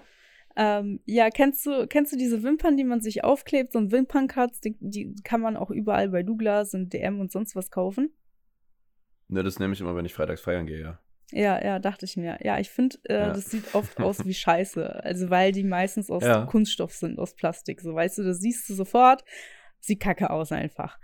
[0.55, 3.71] Ähm, ja, kennst du, kennst du diese Wimpern, die man sich aufklebt?
[3.71, 7.55] So ein Wimpernkratz, die, die kann man auch überall bei Douglas und DM und sonst
[7.55, 8.11] was kaufen.
[9.29, 10.99] Ne, das nehme ich immer, wenn ich freitags feiern gehe, ja.
[11.31, 12.39] Ja, ja, dachte ich mir.
[12.41, 13.27] Ja, ich finde, äh, ja.
[13.29, 15.03] das sieht oft aus wie Scheiße.
[15.03, 16.45] Also, weil die meistens aus ja.
[16.45, 17.81] Kunststoff sind, aus Plastik.
[17.81, 19.23] So, weißt du, das siehst du sofort,
[19.79, 20.97] sieht kacke aus einfach.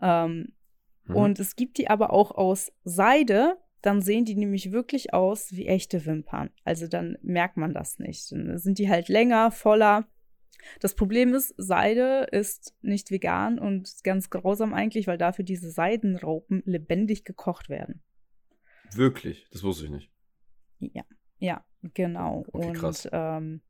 [0.00, 0.52] Ähm,
[1.04, 1.16] mhm.
[1.16, 5.66] Und es gibt die aber auch aus Seide, dann sehen die nämlich wirklich aus wie
[5.66, 6.50] echte Wimpern.
[6.64, 8.32] Also dann merkt man das nicht.
[8.32, 10.08] Dann sind die halt länger, voller.
[10.80, 16.62] Das Problem ist, Seide ist nicht vegan und ganz grausam eigentlich, weil dafür diese Seidenraupen
[16.66, 18.02] lebendig gekocht werden.
[18.94, 19.46] Wirklich?
[19.52, 20.10] Das wusste ich nicht.
[20.80, 21.04] Ja,
[21.38, 22.44] ja, genau.
[22.52, 23.08] Okay, und.
[23.12, 23.60] Ähm,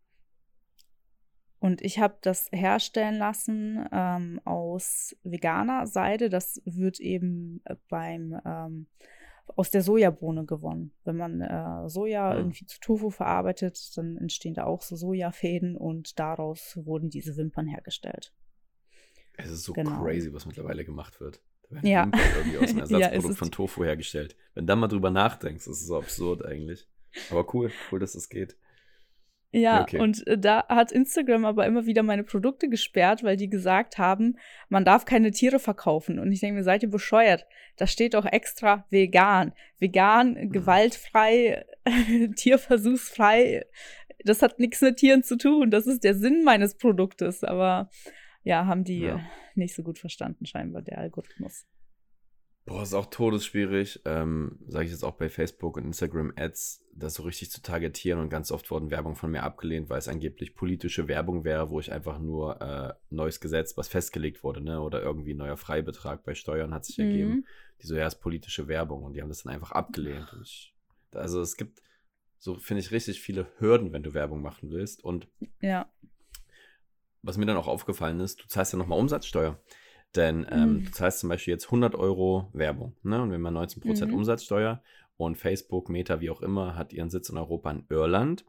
[1.60, 6.28] und ich habe das herstellen lassen ähm, aus veganer Seide.
[6.28, 8.86] Das wird eben äh, beim ähm,
[9.56, 10.92] aus der Sojabohne gewonnen.
[11.04, 12.38] Wenn man äh, Soja mhm.
[12.38, 17.66] irgendwie zu Tofu verarbeitet, dann entstehen da auch so Sojafäden und daraus wurden diese Wimpern
[17.66, 18.32] hergestellt.
[19.36, 20.02] Es ist so genau.
[20.02, 21.40] crazy, was mittlerweile gemacht wird.
[21.62, 22.04] Da werden ja.
[22.04, 24.36] Wimpern irgendwie aus einem Ersatzprodukt ja, von Tofu hergestellt.
[24.54, 26.88] Wenn du dann mal drüber nachdenkst, ist es so absurd eigentlich.
[27.30, 28.56] Aber cool, cool, dass das geht.
[29.50, 29.98] Ja, okay.
[29.98, 34.36] und äh, da hat Instagram aber immer wieder meine Produkte gesperrt, weil die gesagt haben,
[34.68, 36.18] man darf keine Tiere verkaufen.
[36.18, 37.46] Und ich denke mir, seid ihr bescheuert?
[37.76, 39.52] Da steht doch extra vegan.
[39.78, 40.50] Vegan, mhm.
[40.50, 41.64] gewaltfrei,
[42.36, 43.64] tierversuchsfrei.
[44.24, 45.70] Das hat nichts mit Tieren zu tun.
[45.70, 47.42] Das ist der Sinn meines Produktes.
[47.42, 47.88] Aber
[48.42, 49.20] ja, haben die ja.
[49.54, 51.66] nicht so gut verstanden, scheinbar, der Algorithmus.
[52.68, 57.14] Boah, ist auch todesschwierig, ähm, sage ich jetzt auch bei Facebook und Instagram Ads, das
[57.14, 60.54] so richtig zu targetieren und ganz oft wurden Werbung von mir abgelehnt, weil es angeblich
[60.54, 65.00] politische Werbung wäre, wo ich einfach nur äh, neues Gesetz, was festgelegt wurde, ne, oder
[65.00, 67.04] irgendwie neuer Freibetrag bei Steuern hat sich mhm.
[67.04, 67.46] ergeben,
[67.80, 70.28] die so, ja, ist politische Werbung und die haben das dann einfach abgelehnt.
[70.42, 70.74] Ich,
[71.12, 71.80] also es gibt
[72.36, 75.26] so, finde ich, richtig viele Hürden, wenn du Werbung machen willst und
[75.62, 75.90] ja.
[77.22, 79.58] was mir dann auch aufgefallen ist, du zahlst ja nochmal Umsatzsteuer.
[80.16, 80.84] Denn ähm, mhm.
[80.84, 83.20] du zahlst zum Beispiel jetzt 100 Euro Werbung ne?
[83.20, 84.14] und wir haben 19% mhm.
[84.14, 84.82] Umsatzsteuer
[85.16, 88.44] und Facebook, Meta, wie auch immer, hat ihren Sitz in Europa in Irland.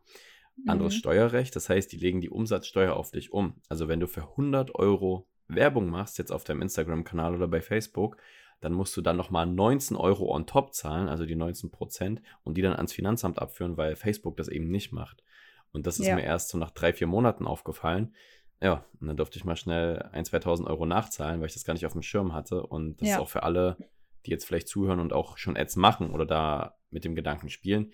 [0.68, 1.00] Anderes mhm.
[1.00, 3.56] Steuerrecht, das heißt, die legen die Umsatzsteuer auf dich um.
[3.70, 8.18] Also wenn du für 100 Euro Werbung machst, jetzt auf deinem Instagram-Kanal oder bei Facebook,
[8.62, 12.58] dann musst du dann nochmal 19 Euro on top zahlen, also die 19 Prozent, und
[12.58, 15.24] die dann ans Finanzamt abführen, weil Facebook das eben nicht macht.
[15.72, 16.16] Und das ist ja.
[16.16, 18.14] mir erst so nach drei, vier Monaten aufgefallen.
[18.62, 21.74] Ja, und dann durfte ich mal schnell 1.000, 2.000 Euro nachzahlen, weil ich das gar
[21.74, 22.66] nicht auf dem Schirm hatte.
[22.66, 23.16] Und das ja.
[23.16, 23.78] ist auch für alle,
[24.26, 27.94] die jetzt vielleicht zuhören und auch schon Ads machen oder da mit dem Gedanken spielen.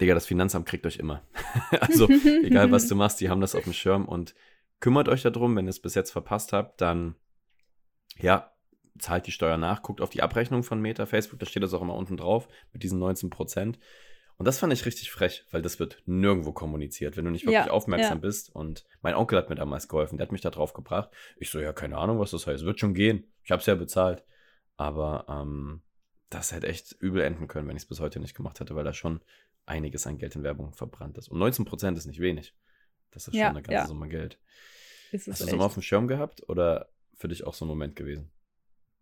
[0.00, 1.22] Digga, das Finanzamt kriegt euch immer.
[1.80, 2.08] also,
[2.44, 4.34] egal was du machst, die haben das auf dem Schirm und
[4.80, 7.16] kümmert euch darum, wenn ihr es bis jetzt verpasst habt, dann,
[8.18, 8.52] ja,
[8.98, 11.82] zahlt die Steuer nach, guckt auf die Abrechnung von Meta, Facebook, da steht das auch
[11.82, 13.78] immer unten drauf mit diesen 19 Prozent.
[14.38, 17.66] Und das fand ich richtig frech, weil das wird nirgendwo kommuniziert, wenn du nicht wirklich
[17.66, 18.22] ja, aufmerksam ja.
[18.22, 18.54] bist.
[18.54, 21.10] Und mein Onkel hat mir damals geholfen, der hat mich da drauf gebracht.
[21.36, 22.64] Ich so, ja, keine Ahnung, was das heißt.
[22.64, 23.24] Wird schon gehen.
[23.44, 24.24] Ich hab's ja bezahlt.
[24.76, 25.82] Aber ähm,
[26.30, 28.84] das hätte echt übel enden können, wenn ich es bis heute nicht gemacht hätte, weil
[28.84, 29.20] da schon
[29.66, 31.28] einiges an Geld in Werbung verbrannt ist.
[31.28, 32.54] Und 19 Prozent ist nicht wenig.
[33.10, 34.38] Das ist ja, schon eine ganze Summe Geld.
[35.12, 37.94] Hast du das mal auf dem Schirm gehabt oder für dich auch so ein Moment
[37.94, 38.32] gewesen?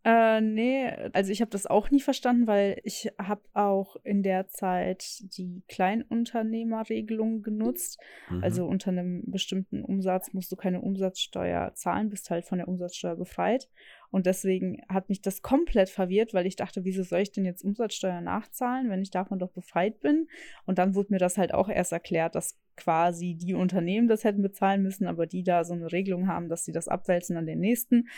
[0.03, 4.49] Äh, nee, also ich habe das auch nie verstanden, weil ich habe auch in der
[4.49, 5.05] Zeit
[5.37, 7.99] die Kleinunternehmerregelung genutzt.
[8.31, 8.43] Mhm.
[8.43, 13.17] Also unter einem bestimmten Umsatz musst du keine Umsatzsteuer zahlen, bist halt von der Umsatzsteuer
[13.17, 13.69] befreit.
[14.11, 17.63] Und deswegen hat mich das komplett verwirrt, weil ich dachte, wieso soll ich denn jetzt
[17.63, 20.29] Umsatzsteuer nachzahlen, wenn ich davon doch befreit bin?
[20.65, 24.43] Und dann wurde mir das halt auch erst erklärt, dass quasi die Unternehmen das hätten
[24.43, 27.61] bezahlen müssen, aber die da so eine Regelung haben, dass sie das abwälzen an den
[27.61, 28.09] nächsten.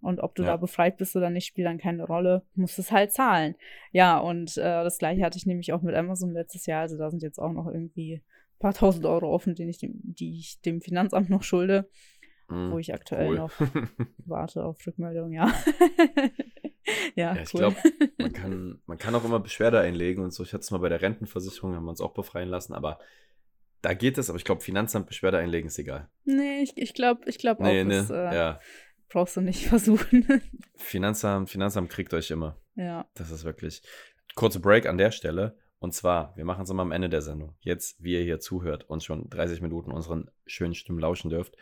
[0.00, 0.50] Und ob du ja.
[0.50, 2.42] da befreit bist oder nicht, spielt dann keine Rolle.
[2.54, 3.56] Musst es halt zahlen.
[3.92, 6.82] Ja, und äh, das gleiche hatte ich nämlich auch mit Amazon letztes Jahr.
[6.82, 10.00] Also da sind jetzt auch noch irgendwie ein paar tausend Euro offen, die ich dem,
[10.02, 11.88] die ich dem Finanzamt noch schulde.
[12.48, 13.36] Mm, wo ich aktuell cool.
[13.36, 13.52] noch
[14.24, 15.52] warte auf Rückmeldung, ja.
[17.14, 17.60] ja, Ja, ich cool.
[17.60, 17.76] glaube,
[18.16, 20.42] man kann, man kann auch immer Beschwerde einlegen und so.
[20.42, 22.98] Ich hatte es mal bei der Rentenversicherung, haben wir uns auch befreien lassen, aber
[23.82, 26.08] da geht es, aber ich glaube, Finanzamt Beschwerde einlegen ist egal.
[26.24, 28.60] Nee, ich, ich glaube ich glaub Nee, auch, ne, das äh, ja.
[29.08, 30.42] Brauchst du nicht versuchen.
[30.76, 32.56] Finanzamt, Finanzamt kriegt euch immer.
[32.76, 33.06] ja.
[33.14, 33.82] Das ist wirklich.
[34.34, 35.56] Kurze Break an der Stelle.
[35.80, 37.54] Und zwar, wir machen es immer am Ende der Sendung.
[37.60, 41.56] Jetzt, wie ihr hier zuhört und schon 30 Minuten unseren schönen Stimmen lauschen dürft.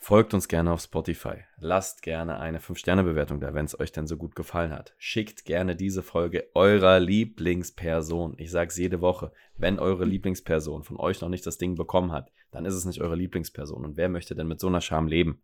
[0.00, 1.38] Folgt uns gerne auf Spotify.
[1.58, 4.94] Lasst gerne eine 5-Sterne-Bewertung da, wenn es euch denn so gut gefallen hat.
[4.96, 8.34] Schickt gerne diese Folge eurer Lieblingsperson.
[8.38, 9.32] Ich sage es jede Woche.
[9.56, 13.00] Wenn eure Lieblingsperson von euch noch nicht das Ding bekommen hat, dann ist es nicht
[13.00, 13.84] eure Lieblingsperson.
[13.84, 15.42] Und wer möchte denn mit so einer Scham leben?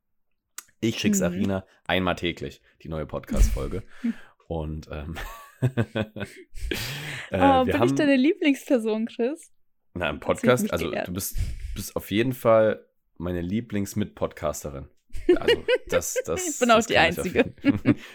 [0.89, 1.23] Ich schicke Mhm.
[1.23, 3.83] Arina einmal täglich, die neue Podcast-Folge.
[4.49, 5.17] Und ähm,
[5.61, 5.69] äh,
[7.33, 9.51] oh, bin haben, ich deine Lieblingsperson, Chris?
[9.95, 11.09] na, im Podcast, also geehrt.
[11.09, 11.37] du bist,
[11.75, 12.85] bist auf jeden Fall
[13.17, 14.89] meine Lieblingsmitpodcasterin.
[15.37, 16.49] Also das, das.
[16.49, 17.55] Ich bin auch die Einzige.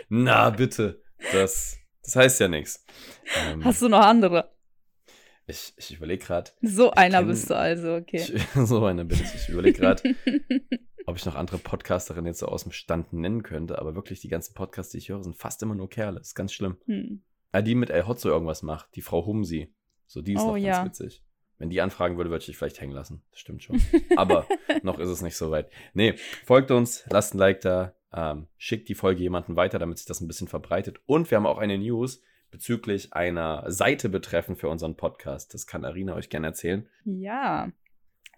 [0.10, 1.02] Na, bitte.
[1.32, 2.86] Das, das heißt ja nichts.
[3.48, 4.52] Ähm, Hast du noch andere?
[5.48, 8.18] ich ich überlege gerade, So einer kenn- bist du also, okay.
[8.18, 9.34] ich, so eine bin ich.
[9.36, 10.16] Ich überlege gerade,
[11.10, 14.28] ob ich noch andere Podcasterinnen jetzt so aus dem Stand nennen könnte, aber wirklich die
[14.30, 16.20] ganzen Podcasts, die ich höre, sind fast immer nur Kerle.
[16.20, 16.78] ist ganz schlimm.
[16.86, 17.22] hm.
[17.52, 19.74] Ah, die mit El Hotzo irgendwas macht, die Frau Humsi.
[20.06, 20.84] So, die ist Oh, noch ja.
[20.84, 21.24] ganz witzig.
[21.58, 23.24] Wenn die anfragen würde, würde ich dich vielleicht hängen lassen.
[23.32, 23.82] Das stimmt schon.
[24.16, 24.46] Aber
[24.84, 25.70] noch ist es nicht so weit.
[25.94, 26.14] Nee,
[26.46, 30.22] folgt uns, lasst ein Like da, ähm, schickt die Folge jemanden weiter, damit sich das
[30.22, 31.00] ein bisschen verbreitet.
[31.08, 35.54] Und wir haben auch eine News bezüglich einer Seite betreffend für unseren Podcast.
[35.54, 36.88] Das kann Arina euch gerne erzählen.
[37.04, 37.72] Ja.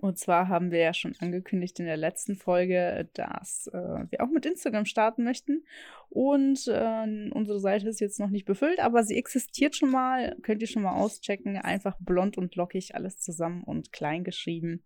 [0.02, 4.32] Und zwar haben wir ja schon angekündigt in der letzten Folge, dass äh, wir auch
[4.32, 5.64] mit Instagram starten möchten.
[6.10, 10.36] Und äh, unsere Seite ist jetzt noch nicht befüllt, aber sie existiert schon mal.
[10.42, 11.56] Könnt ihr schon mal auschecken.
[11.56, 14.82] Einfach blond und lockig, alles zusammen und klein geschrieben.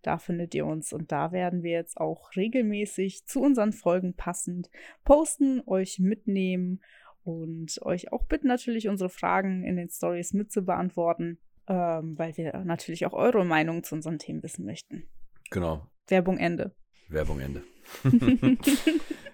[0.00, 4.70] Da findet ihr uns und da werden wir jetzt auch regelmäßig zu unseren Folgen passend
[5.04, 6.80] posten, euch mitnehmen
[7.22, 12.36] und euch auch bitten, natürlich unsere Fragen in den Stories mit zu beantworten ähm, weil
[12.36, 15.04] wir natürlich auch eure Meinung zu unseren Themen wissen möchten.
[15.50, 15.86] Genau.
[16.08, 16.74] Werbung Ende.
[17.08, 17.62] Werbung Ende.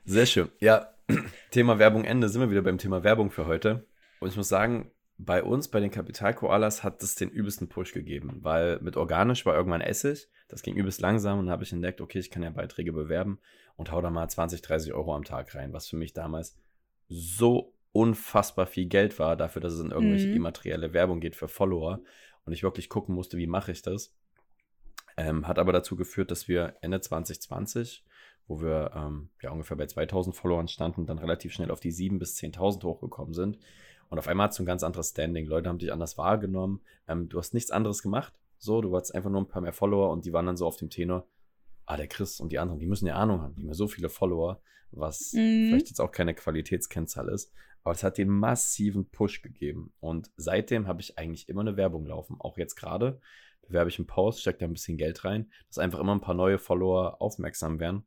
[0.04, 0.48] Sehr schön.
[0.60, 0.94] Ja,
[1.50, 2.28] Thema Werbung Ende.
[2.28, 3.86] Sind wir wieder beim Thema Werbung für heute.
[4.20, 8.38] Und ich muss sagen, bei uns, bei den Kapitalkoalas, hat es den übelsten Push gegeben,
[8.42, 10.28] weil mit organisch war irgendwann Essig.
[10.48, 13.38] Das ging übelst langsam und dann habe ich entdeckt, okay, ich kann ja Beiträge bewerben
[13.76, 16.56] und hau da mal 20, 30 Euro am Tag rein, was für mich damals
[17.08, 20.36] so unfassbar viel Geld war, dafür, dass es in irgendwelche Mhm.
[20.36, 22.00] immaterielle Werbung geht für Follower
[22.44, 24.14] und ich wirklich gucken musste, wie mache ich das.
[25.16, 28.04] Ähm, hat aber dazu geführt, dass wir Ende 2020,
[28.46, 32.18] wo wir ähm, ja ungefähr bei 2000 Followern standen, dann relativ schnell auf die 7.000
[32.18, 33.58] bis 10.000 hochgekommen sind.
[34.08, 35.46] Und auf einmal hat es ein ganz anderes Standing.
[35.46, 36.80] Leute haben dich anders wahrgenommen.
[37.06, 38.32] Ähm, du hast nichts anderes gemacht.
[38.58, 40.76] So, du hattest einfach nur ein paar mehr Follower und die waren dann so auf
[40.76, 41.26] dem Tenor.
[41.90, 43.54] Ah, der Chris und die anderen, die müssen ja Ahnung haben.
[43.56, 45.68] Die haben ja so viele Follower, was Mhm.
[45.70, 47.52] vielleicht jetzt auch keine Qualitätskennzahl ist.
[47.82, 49.92] Aber es hat den massiven Push gegeben.
[50.00, 52.36] Und seitdem habe ich eigentlich immer eine Werbung laufen.
[52.38, 53.20] Auch jetzt gerade
[53.62, 56.34] bewerbe ich einen Post, stecke da ein bisschen Geld rein, dass einfach immer ein paar
[56.34, 58.04] neue Follower aufmerksam werden.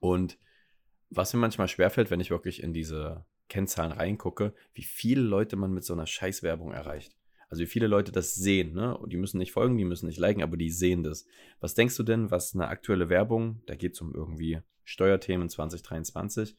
[0.00, 0.38] Und
[1.10, 5.72] was mir manchmal schwerfällt, wenn ich wirklich in diese Kennzahlen reingucke, wie viele Leute man
[5.72, 7.16] mit so einer Scheißwerbung erreicht.
[7.48, 8.96] Also wie viele Leute das sehen, ne?
[8.96, 11.26] Und die müssen nicht folgen, die müssen nicht liken, aber die sehen das.
[11.60, 16.56] Was denkst du denn, was eine aktuelle Werbung, da geht es um irgendwie Steuerthemen 2023,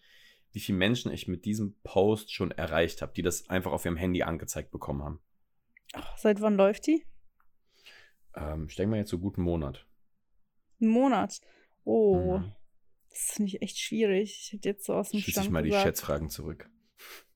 [0.51, 3.97] wie viele Menschen ich mit diesem Post schon erreicht habe, die das einfach auf ihrem
[3.97, 5.21] Handy angezeigt bekommen haben?
[5.93, 7.05] Ach, seit wann läuft die?
[8.35, 9.85] Ähm, ich denke mal jetzt so guten Monat.
[10.81, 11.39] Ein Monat.
[11.83, 12.51] Oh, Mhm.
[13.09, 14.39] das finde ich echt schwierig.
[14.45, 15.83] Ich hätte jetzt so aus dem Schieße ich Stand mal die gesagt.
[15.85, 16.69] Schätzfragen zurück.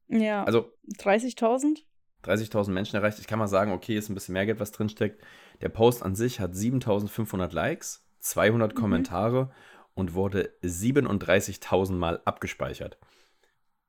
[0.07, 1.85] Ja, Also 30.000?
[2.23, 3.19] 30.000 Menschen erreicht.
[3.19, 5.21] Ich kann mal sagen, okay, ist ein bisschen mehr Geld, was drinsteckt.
[5.61, 8.79] Der Post an sich hat 7.500 Likes, 200 Mhm.
[8.79, 9.51] Kommentare
[9.93, 12.97] und wurde 37.000 Mal abgespeichert.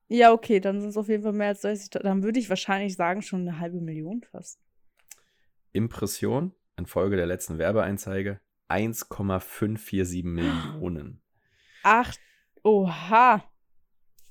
[0.08, 2.02] Ja, okay, dann sind es auf jeden Fall mehr als 30.000.
[2.02, 4.60] Dann würde ich wahrscheinlich sagen, schon eine halbe Million fast.
[5.72, 10.28] Impression infolge der letzten Werbeeinzeige 1,547 Ah.
[10.28, 11.20] Millionen.
[11.82, 12.14] Ach,
[12.62, 13.44] oha.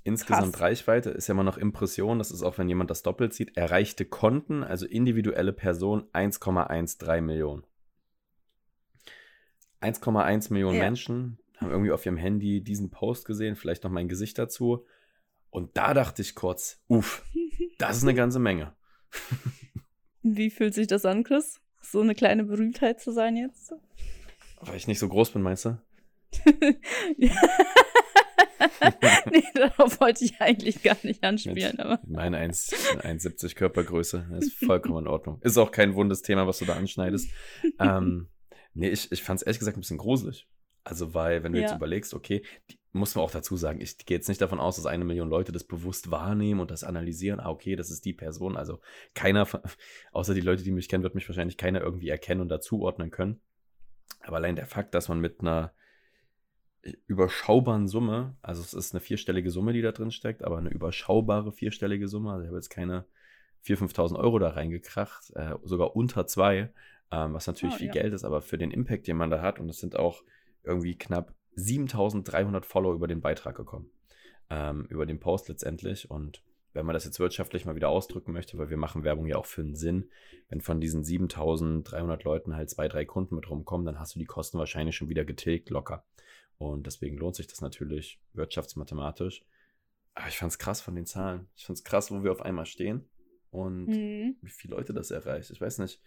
[0.06, 0.62] Insgesamt Krass.
[0.62, 3.56] Reichweite ist ja immer noch Impression, das ist auch, wenn jemand das doppelt sieht.
[3.56, 7.64] Erreichte Konten, also individuelle Personen, 1,13 Millionen.
[9.82, 10.84] 1,1 Millionen Ja.
[10.84, 14.86] Menschen haben irgendwie auf ihrem Handy diesen Post gesehen, vielleicht noch mein Gesicht dazu.
[15.49, 17.24] Und da dachte ich kurz, uff,
[17.78, 18.74] das ist eine ganze Menge.
[20.22, 21.62] Wie fühlt sich das an, Chris?
[21.82, 23.74] So eine kleine Berühmtheit zu sein jetzt?
[24.62, 25.78] Weil ich nicht so groß bin, meinst du?
[27.18, 27.36] Ja.
[29.32, 31.99] nee, darauf wollte ich eigentlich gar nicht anspielen, aber.
[32.07, 35.39] Meine 1 1,70 Körpergröße ist vollkommen in Ordnung.
[35.41, 37.30] Ist auch kein wundes Thema, was du da anschneidest.
[37.80, 38.30] ähm,
[38.74, 40.47] nee, ich, ich fand es ehrlich gesagt ein bisschen gruselig.
[40.86, 41.68] Also, weil, wenn du Ja.
[41.68, 44.76] jetzt überlegst, okay, die, muss man auch dazu sagen, ich gehe jetzt nicht davon aus,
[44.76, 47.39] dass eine Million Leute das bewusst wahrnehmen und das analysieren.
[47.39, 48.57] Ah, okay, das ist die Person.
[48.57, 48.80] Also
[49.16, 49.47] keiner,
[50.11, 53.39] außer die Leute, die mich kennen, wird mich wahrscheinlich keiner irgendwie erkennen und dazuordnen können.
[54.22, 55.74] Aber allein der Fakt, dass man mit einer
[57.07, 61.51] überschaubaren Summe, also es ist eine vierstellige Summe, die da drin steckt, aber eine überschaubare
[61.51, 63.05] vierstellige Summe, also ich habe jetzt keine
[63.65, 66.73] 4.000, 5.000 Euro da reingekracht, äh, sogar unter zwei,
[67.11, 67.93] ähm, was natürlich Ah, viel ja.
[67.93, 70.23] Geld ist, aber für den Impact, den man da hat, und es sind auch
[70.63, 73.89] irgendwie knapp 7.300 Follower über den Beitrag gekommen,
[74.49, 78.57] ähm, über den Post letztendlich und wenn man das jetzt wirtschaftlich mal wieder ausdrücken möchte,
[78.57, 80.09] weil wir machen Werbung ja auch für einen Sinn,
[80.49, 84.25] wenn von diesen 7300 Leuten halt zwei, drei Kunden mit rumkommen, dann hast du die
[84.25, 86.03] Kosten wahrscheinlich schon wieder getilgt locker.
[86.58, 89.43] Und deswegen lohnt sich das natürlich wirtschaftsmathematisch.
[90.14, 91.47] Aber ich fand's krass von den Zahlen.
[91.56, 93.10] Ich fand's krass, wo wir auf einmal stehen
[93.49, 94.38] und Mhm.
[94.41, 95.49] wie viele Leute das erreicht.
[95.49, 96.01] Ich weiß nicht.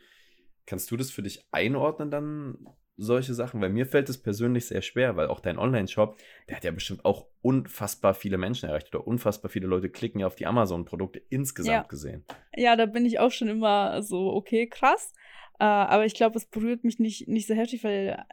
[0.65, 2.59] Kannst du das für dich einordnen dann,
[2.97, 3.61] solche Sachen?
[3.61, 6.19] Weil mir fällt es persönlich sehr schwer, weil auch dein Online-Shop,
[6.49, 10.27] der hat ja bestimmt auch unfassbar viele Menschen erreicht oder unfassbar viele Leute klicken ja
[10.27, 11.89] auf die Amazon-Produkte insgesamt Ja.
[11.89, 12.25] gesehen.
[12.57, 15.13] Ja, da bin ich auch schon immer so, okay, krass.
[15.61, 18.25] Äh, aber ich glaube, es berührt mich nicht, nicht so heftig, weil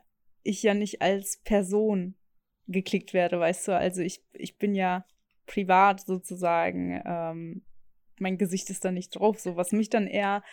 [0.43, 2.15] ich ja nicht als Person
[2.67, 3.77] geklickt werde, weißt du.
[3.77, 5.05] Also ich, ich bin ja
[5.45, 7.63] privat sozusagen, ähm,
[8.19, 9.39] mein Gesicht ist da nicht drauf.
[9.39, 10.43] So, was mich dann eher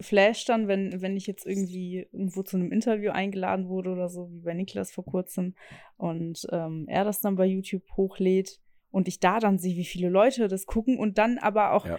[0.00, 4.30] flasht dann, wenn, wenn ich jetzt irgendwie irgendwo zu einem Interview eingeladen wurde oder so,
[4.30, 5.54] wie bei Niklas vor kurzem,
[5.96, 8.58] und ähm, er das dann bei YouTube hochlädt
[8.90, 11.98] und ich da dann sehe, wie viele Leute das gucken und dann aber auch Ja.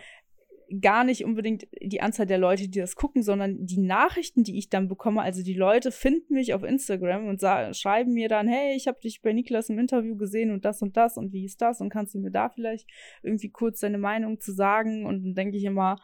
[0.82, 4.70] Gar nicht unbedingt die Anzahl der Leute, die das gucken, sondern die Nachrichten, die ich
[4.70, 5.22] dann bekomme.
[5.22, 9.22] Also die Leute finden mich auf Instagram und schreiben mir dann, hey, ich habe dich
[9.22, 12.16] bei Niklas im Interview gesehen und das und das und wie ist das und kannst
[12.16, 12.90] du mir da vielleicht
[13.22, 15.06] irgendwie kurz deine Meinung zu sagen?
[15.06, 16.00] Und dann denke ich immer,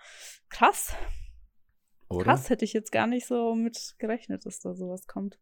[0.49, 0.95] krass,
[2.09, 2.23] Oder?
[2.23, 5.39] krass, hätte ich jetzt gar nicht so mit gerechnet, dass da sowas kommt.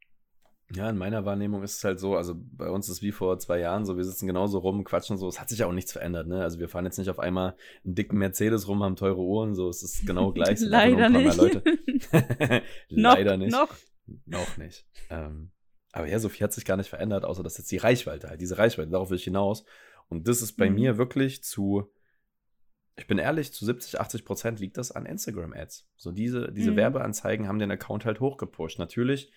[0.73, 3.57] Ja, in meiner Wahrnehmung ist es halt so, also bei uns ist wie vor zwei
[3.59, 6.27] Jahren so, wir sitzen genauso rum, quatschen so, es hat sich ja auch nichts verändert,
[6.27, 6.41] ne?
[6.43, 7.55] Also wir fahren jetzt nicht auf einmal
[7.85, 10.59] einen dicken Mercedes rum, haben teure Uhren, so, es ist genau gleich.
[10.59, 11.37] Leider nicht.
[12.89, 13.51] Leider noch, nicht.
[13.53, 13.73] Noch.
[14.25, 14.85] Noch nicht.
[15.09, 15.51] Ähm,
[15.93, 18.41] aber ja, so viel hat sich gar nicht verändert, außer dass jetzt die Reichweite halt,
[18.41, 19.63] diese Reichweite, darauf will ich hinaus.
[20.09, 20.75] Und das ist bei Mhm.
[20.75, 21.89] mir wirklich zu,
[22.97, 25.87] ich bin ehrlich, zu 70, 80 Prozent liegt das an Instagram-Ads.
[25.97, 26.75] So diese, diese Mhm.
[26.77, 28.79] Werbeanzeigen haben den Account halt hochgepusht.
[28.79, 29.31] Natürlich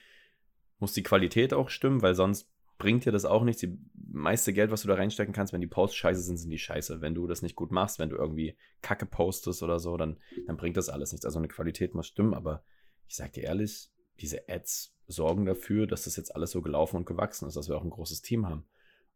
[0.80, 3.60] muss die Qualität auch stimmen, weil sonst bringt dir das auch nichts.
[3.60, 6.58] Die meiste Geld, was du da reinstecken kannst, wenn die Posts scheiße sind, sind die
[6.58, 7.00] scheiße.
[7.00, 10.56] Wenn du das nicht gut machst, wenn du irgendwie Kacke postest oder so, dann, dann
[10.56, 11.26] bringt das alles nichts.
[11.26, 12.64] Also eine Qualität muss stimmen, aber
[13.06, 17.06] ich sag dir ehrlich, diese Ads sorgen dafür, dass das jetzt alles so gelaufen und
[17.06, 18.64] gewachsen ist, dass wir auch ein großes Team haben.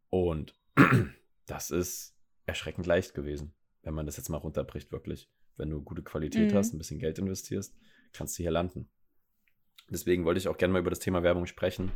[0.09, 0.55] Und
[1.47, 5.29] das ist erschreckend leicht gewesen, wenn man das jetzt mal runterbricht, wirklich.
[5.57, 6.57] Wenn du gute Qualität Mhm.
[6.57, 7.75] hast, ein bisschen Geld investierst,
[8.13, 8.89] kannst du hier landen.
[9.89, 11.91] Deswegen wollte ich auch gerne mal über das Thema Werbung sprechen.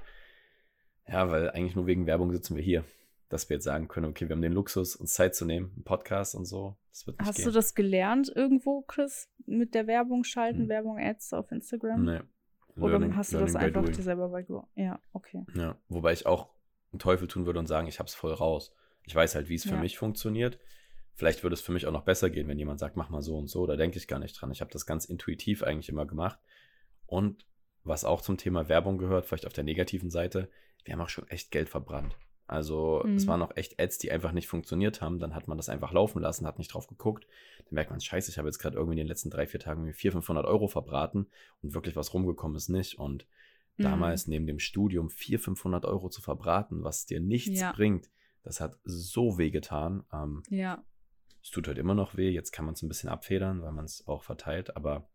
[1.08, 2.84] Ja, weil eigentlich nur wegen Werbung sitzen wir hier.
[3.30, 5.84] Dass wir jetzt sagen können, okay, wir haben den Luxus, uns Zeit zu nehmen, einen
[5.84, 6.78] Podcast und so.
[7.20, 7.46] Hast gehen.
[7.46, 10.70] du das gelernt irgendwo, Chris, mit der Werbung schalten, Hm.
[10.70, 12.06] Werbung Ads auf Instagram?
[12.06, 12.20] Nee.
[12.76, 14.68] Oder Learning- hast du das einfach dir selber beigebracht?
[14.76, 15.46] Ja, okay.
[15.56, 16.50] Ja, wobei ich auch
[16.92, 18.74] einen Teufel tun würde und sagen, ich hab's voll raus.
[19.04, 19.80] Ich weiß halt, wie es für Ja.
[19.82, 20.60] mich funktioniert.
[21.14, 23.38] Vielleicht würde es für mich auch noch besser gehen, wenn jemand sagt, mach mal so
[23.38, 23.68] und so.
[23.68, 24.52] Da denke ich gar nicht dran.
[24.52, 26.40] Ich habe das ganz intuitiv eigentlich immer gemacht.
[27.06, 27.46] Und
[27.84, 30.50] was auch zum Thema Werbung gehört, vielleicht auf der negativen Seite,
[30.84, 32.18] wir haben auch schon echt Geld verbrannt.
[32.48, 33.30] Also es Mhm.
[33.30, 35.20] waren auch echt Ads, die einfach nicht funktioniert haben.
[35.20, 37.28] Dann hat man das einfach laufen lassen, hat nicht drauf geguckt.
[37.66, 39.82] Dann merkt man, scheiße, ich habe jetzt gerade irgendwie in den letzten drei, vier Tagen
[39.94, 41.28] 400, 500 Euro verbraten
[41.62, 42.98] und wirklich was rumgekommen ist nicht.
[42.98, 43.28] Und
[43.78, 43.84] Mhm.
[43.84, 47.72] damals neben dem Studium 400, 500 Euro zu verbraten, was dir nichts Ja.
[47.72, 48.10] bringt,
[48.42, 50.04] das hat so weh getan.
[50.12, 50.84] Ähm, Ja.
[51.44, 52.32] es tut halt immer noch weh.
[52.32, 54.76] Jetzt kann man es ein bisschen abfedern, weil man es auch verteilt.
[54.76, 55.08] Aber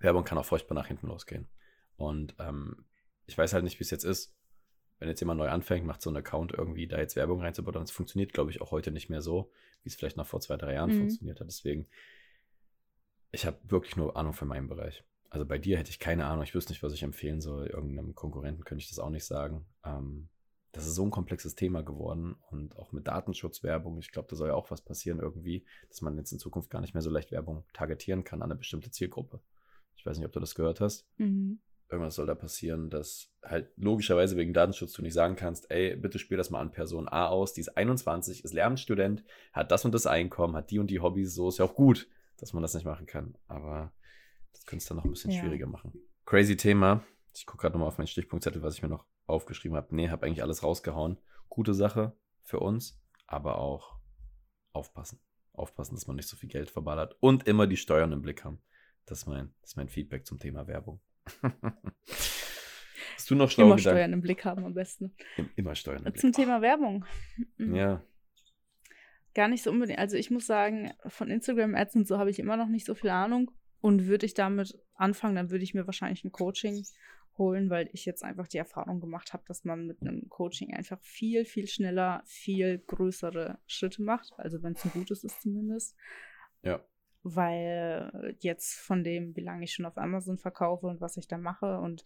[0.00, 1.48] Werbung kann auch furchtbar nach hinten losgehen.
[1.96, 2.84] Und ähm,
[3.26, 4.34] ich weiß halt nicht, wie es jetzt ist.
[4.98, 7.82] Wenn jetzt jemand neu anfängt, macht so einen Account irgendwie, da jetzt Werbung reinzubauen.
[7.82, 9.50] Es funktioniert, glaube ich, auch heute nicht mehr so,
[9.82, 10.98] wie es vielleicht noch vor zwei, drei Jahren Mhm.
[10.98, 11.46] funktioniert hat.
[11.46, 11.86] Deswegen,
[13.32, 15.04] ich habe wirklich nur Ahnung für meinen Bereich.
[15.30, 16.42] Also bei dir hätte ich keine Ahnung.
[16.42, 17.68] Ich wüsste nicht, was ich empfehlen soll.
[17.68, 19.64] Irgendeinem Konkurrenten könnte ich das auch nicht sagen.
[19.84, 20.28] Ähm,
[20.72, 23.98] das ist so ein komplexes Thema geworden und auch mit Datenschutzwerbung.
[23.98, 26.80] Ich glaube, da soll ja auch was passieren irgendwie, dass man jetzt in Zukunft gar
[26.80, 29.40] nicht mehr so leicht Werbung targetieren kann an eine bestimmte Zielgruppe.
[30.00, 31.06] Ich weiß nicht, ob du das gehört hast.
[31.18, 31.60] Mhm.
[31.90, 36.18] Irgendwas soll da passieren, dass halt logischerweise wegen Datenschutz du nicht sagen kannst, ey, bitte
[36.18, 39.92] spiel das mal an Person A aus, die ist 21, ist Lehramtsstudent, hat das und
[39.92, 42.72] das Einkommen, hat die und die Hobbys, so ist ja auch gut, dass man das
[42.72, 43.36] nicht machen kann.
[43.46, 43.92] Aber
[44.52, 45.40] das könnte es dann noch ein bisschen Ja.
[45.40, 45.92] schwieriger machen.
[46.24, 47.04] Crazy Thema.
[47.34, 49.94] Ich gucke gerade nochmal auf meinen Stichpunktzettel, was ich mir noch aufgeschrieben habe.
[49.94, 51.18] Nee, habe eigentlich alles rausgehauen.
[51.50, 53.98] Gute Sache für uns, aber auch
[54.72, 55.20] aufpassen.
[55.52, 58.62] Aufpassen, dass man nicht so viel Geld verballert und immer die Steuern im Blick haben.
[59.10, 61.00] Das ist mein, das ist mein Feedback zum Thema Werbung.
[62.06, 63.98] Hast du noch schlaue Immer Gedanken?
[63.98, 65.14] Steuern im Blick haben am besten.
[65.56, 66.06] Immer Steuern.
[66.06, 66.36] Im Zum Blick.
[66.36, 67.04] Thema Werbung.
[67.56, 67.74] Mhm.
[67.74, 68.04] Ja,
[69.34, 69.98] Gar nicht so unbedingt.
[69.98, 72.94] Also ich muss sagen, von Instagram Ads und so habe ich immer noch nicht so
[72.94, 73.50] viel Ahnung.
[73.80, 76.84] Und würde ich damit anfangen, dann würde ich mir wahrscheinlich ein Coaching
[77.38, 81.00] holen, weil ich jetzt einfach die Erfahrung gemacht habe, dass man mit einem Coaching einfach
[81.00, 84.32] viel, viel schneller, viel größere Schritte macht.
[84.36, 85.96] Also wenn es ein gutes ist zumindest.
[86.62, 86.84] ja.
[87.22, 91.38] Weil jetzt von dem, wie lange ich schon auf Amazon verkaufe und was ich da
[91.38, 92.02] mache und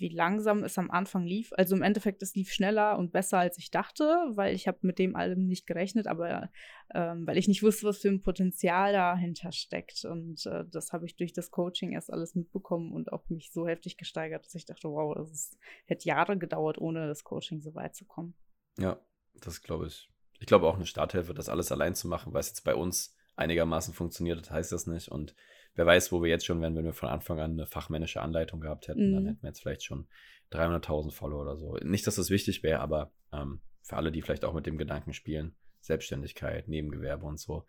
[0.00, 1.52] wie langsam es am Anfang lief.
[1.56, 4.98] Also im Endeffekt, es lief schneller und besser, als ich dachte, weil ich habe mit
[4.98, 6.50] dem allem nicht gerechnet, aber
[6.94, 10.06] ähm, weil ich nicht wusste, was für ein Potenzial dahinter steckt.
[10.06, 13.66] Und äh, das habe ich durch das Coaching erst alles mitbekommen und auch mich so
[13.68, 17.74] heftig gesteigert, dass ich dachte, wow, das ist, hätte Jahre gedauert, ohne das Coaching so
[17.74, 18.34] weit zu kommen.
[18.78, 18.98] Ja,
[19.34, 20.10] das glaube ich.
[20.38, 23.14] Ich glaube auch eine Starthilfe, das alles allein zu machen, weil es jetzt bei uns
[23.40, 25.08] einigermaßen funktioniert, heißt das nicht.
[25.08, 25.34] Und
[25.74, 28.60] wer weiß, wo wir jetzt schon wären, wenn wir von Anfang an eine fachmännische Anleitung
[28.60, 29.28] gehabt hätten, dann Mhm.
[29.28, 30.06] hätten wir jetzt vielleicht schon
[30.50, 31.76] 300.000 Follower oder so.
[31.82, 35.12] Nicht, dass das wichtig wäre, aber ähm, für alle, die vielleicht auch mit dem Gedanken
[35.12, 37.64] spielen, Selbstständigkeit, Nebengewerbe und so.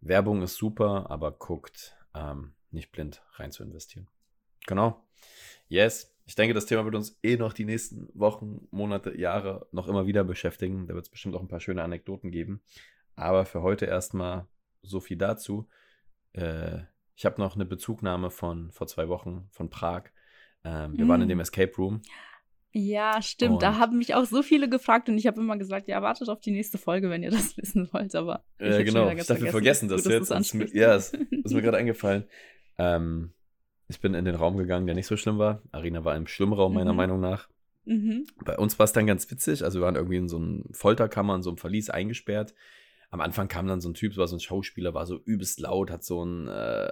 [0.00, 4.06] Werbung ist super, aber guckt, ähm, nicht blind rein zu investieren.
[4.66, 5.04] Genau.
[5.68, 6.14] Yes.
[6.26, 10.06] Ich denke, das Thema wird uns eh noch die nächsten Wochen, Monate, Jahre noch immer
[10.06, 10.86] wieder beschäftigen.
[10.86, 12.60] Da wird es bestimmt auch ein paar schöne Anekdoten geben.
[13.16, 14.46] Aber für heute erstmal
[14.82, 15.68] so viel dazu.
[16.32, 16.78] Äh,
[17.16, 20.04] ich habe noch eine Bezugnahme von vor zwei Wochen von Prag.
[20.64, 21.30] Ähm, wir waren in Mm.
[21.30, 22.00] dem Escape Room.
[22.72, 23.62] Ja, stimmt.
[23.62, 26.28] da Und- haben mich auch so viele gefragt und ich habe immer gesagt, ja, wartet
[26.28, 28.14] auf die nächste Folge, wenn ihr das wissen wollt.
[28.14, 30.30] Aber ich Äh, genau, ich dachte, wir vergessen das Gut, jetzt.
[30.30, 30.74] Das ist mir- ansprichst.
[30.74, 31.12] ja, es
[31.44, 32.24] ist mir gerade eingefallen.
[32.76, 33.32] Ähm,
[33.88, 35.62] ich bin in den Raum gegangen, der nicht so schlimm war.
[35.72, 36.96] Arina war im Schlimmraum, meiner Mhm.
[36.98, 37.48] Meinung nach.
[37.86, 38.26] mhm.
[38.44, 39.64] Bei uns war es dann ganz witzig.
[39.64, 42.54] Also wir waren irgendwie in so einem Folterkammer, in so einem Verlies eingesperrt.
[43.10, 45.90] Am Anfang kam dann so ein Typ, war so ein Schauspieler, war so übelst laut,
[45.90, 46.90] hat so ein äh,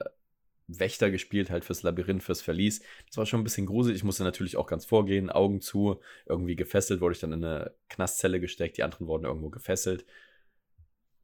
[0.69, 2.83] Wächter gespielt, halt fürs Labyrinth, fürs Verlies.
[3.07, 3.99] Das war schon ein bisschen gruselig.
[3.99, 6.01] Ich musste natürlich auch ganz vorgehen, Augen zu.
[6.27, 8.77] Irgendwie gefesselt wurde ich dann in eine Knastzelle gesteckt.
[8.77, 10.05] Die anderen wurden irgendwo gefesselt.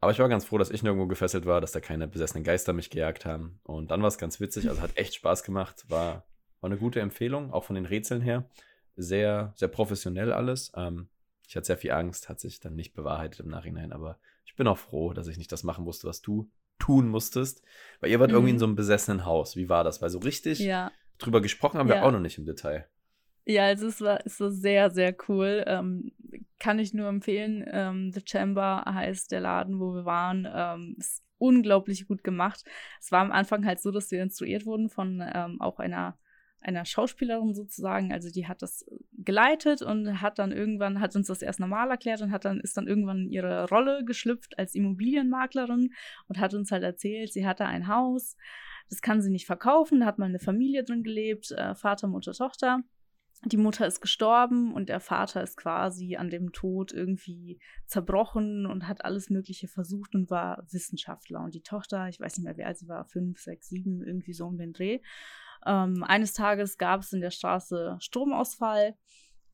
[0.00, 2.72] Aber ich war ganz froh, dass ich nirgendwo gefesselt war, dass da keine besessenen Geister
[2.72, 3.60] mich gejagt haben.
[3.62, 4.68] Und dann war es ganz witzig.
[4.68, 5.84] Also hat echt Spaß gemacht.
[5.88, 6.26] War,
[6.60, 8.48] war eine gute Empfehlung, auch von den Rätseln her.
[8.96, 10.72] Sehr, sehr professionell alles.
[10.76, 11.08] Ähm,
[11.48, 13.92] ich hatte sehr viel Angst, hat sich dann nicht bewahrheitet im Nachhinein.
[13.92, 17.62] Aber ich bin auch froh, dass ich nicht das machen musste, was du tun musstest.
[18.00, 18.34] Weil ihr wart Mhm.
[18.36, 19.56] irgendwie in so einem besessenen Haus.
[19.56, 20.02] Wie war das?
[20.02, 20.90] Weil so richtig Ja.
[21.18, 22.02] drüber gesprochen haben wir Ja.
[22.02, 22.88] auch noch nicht im Detail.
[23.44, 25.64] Ja, also es war, es war sehr, sehr cool.
[25.66, 26.12] Ähm,
[26.58, 27.64] kann ich nur empfehlen.
[27.70, 30.46] Ähm, The Chamber heißt der Laden, wo wir waren.
[30.52, 32.64] Ähm, ist unglaublich gut gemacht.
[33.00, 36.16] Es war am Anfang halt so, dass wir instruiert wurden von ähm, auch einer
[36.62, 41.42] einer Schauspielerin sozusagen, also die hat das geleitet und hat dann irgendwann, hat uns das
[41.42, 45.90] erst normal erklärt und hat dann, ist dann irgendwann in ihre Rolle geschlüpft als Immobilienmaklerin
[46.28, 48.36] und hat uns halt erzählt, sie hatte ein Haus,
[48.88, 52.32] das kann sie nicht verkaufen, da hat mal eine Familie drin gelebt, äh, Vater, Mutter,
[52.32, 52.82] Tochter.
[53.44, 58.86] Die Mutter ist gestorben und der Vater ist quasi an dem Tod irgendwie zerbrochen und
[58.86, 61.42] hat alles Mögliche versucht und war Wissenschaftler.
[61.42, 64.32] Und die Tochter, ich weiß nicht mehr, wie alt sie war, fünf, sechs, sieben, irgendwie
[64.32, 65.00] so um den Dreh.
[65.66, 68.96] Ähm, eines Tages gab es in der Straße Stromausfall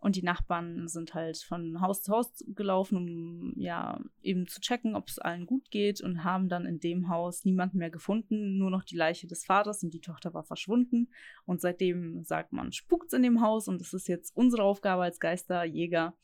[0.01, 4.95] und die Nachbarn sind halt von Haus zu Haus gelaufen, um ja eben zu checken,
[4.95, 8.71] ob es allen gut geht und haben dann in dem Haus niemanden mehr gefunden, nur
[8.71, 11.09] noch die Leiche des Vaters und die Tochter war verschwunden.
[11.47, 15.19] Und seitdem sagt man, spukt's in dem Haus und es ist jetzt unsere Aufgabe als
[15.19, 16.17] Geisterjäger,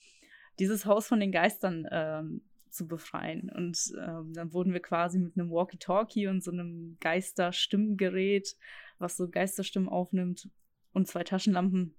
[0.60, 2.42] dieses Haus von den Geistern ähm,
[2.74, 3.50] zu befreien.
[3.50, 8.56] Und ähm, dann wurden wir quasi mit einem Walkie-Talkie und so einem Geisterstimmgerät,
[8.98, 10.48] was so Geisterstimmen aufnimmt,
[10.92, 11.94] und zwei Taschenlampen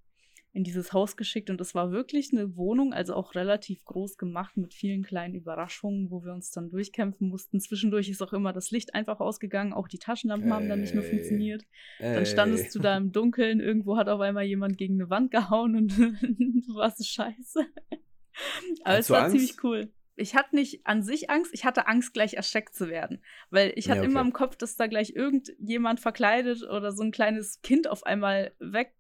[0.55, 1.49] in dieses Haus geschickt.
[1.49, 6.09] Und es war wirklich eine Wohnung, also auch relativ groß gemacht mit vielen kleinen Überraschungen,
[6.09, 7.59] wo wir uns dann durchkämpfen mussten.
[7.59, 11.03] Zwischendurch ist auch immer das Licht einfach ausgegangen, auch die Taschenlampen haben dann nicht mehr
[11.03, 11.65] funktioniert.
[11.99, 12.25] Dann Ey.
[12.25, 15.97] standest du da im Dunkeln, irgendwo hat auf einmal jemand gegen eine Wand gehauen und
[15.97, 17.59] du warst scheiße.
[17.59, 19.35] Aber Hattest es war Angst?
[19.35, 19.91] ziemlich cool.
[20.15, 23.21] Ich hatte nicht an sich Angst, ich hatte Angst, gleich erschreckt zu werden.
[23.49, 24.11] Weil ich hatte Ja, okay.
[24.11, 28.53] immer im Kopf, dass da gleich irgendjemand verkleidet oder so ein kleines Kind auf einmal
[28.59, 28.93] weg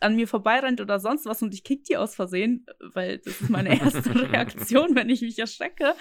[0.00, 3.50] an mir vorbeirennt oder sonst was und ich kick die aus Versehen, weil das ist
[3.50, 5.94] meine erste Reaktion, wenn ich mich erschrecke.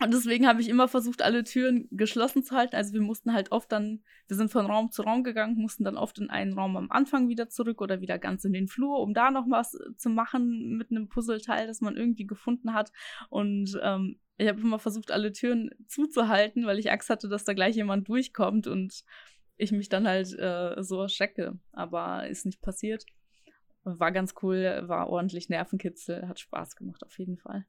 [0.00, 2.74] Und deswegen habe ich immer versucht, alle Türen geschlossen zu halten.
[2.74, 5.96] Also wir mussten halt oft dann, wir sind von Raum zu Raum gegangen, mussten dann
[5.96, 9.14] oft in einen Raum am Anfang wieder zurück oder wieder ganz in den Flur, um
[9.14, 12.90] da noch was zu machen mit einem Puzzleteil, das man irgendwie gefunden hat.
[13.28, 17.52] Und ähm, ich habe immer versucht, alle Türen zuzuhalten, weil ich Angst hatte, dass da
[17.52, 19.04] gleich jemand durchkommt und
[19.56, 21.58] ich mich dann halt äh, so erschrecke.
[21.72, 23.04] Aber ist nicht passiert.
[23.84, 27.66] War ganz cool, war ordentlich Nervenkitzel, hat Spaß gemacht auf jeden Fall.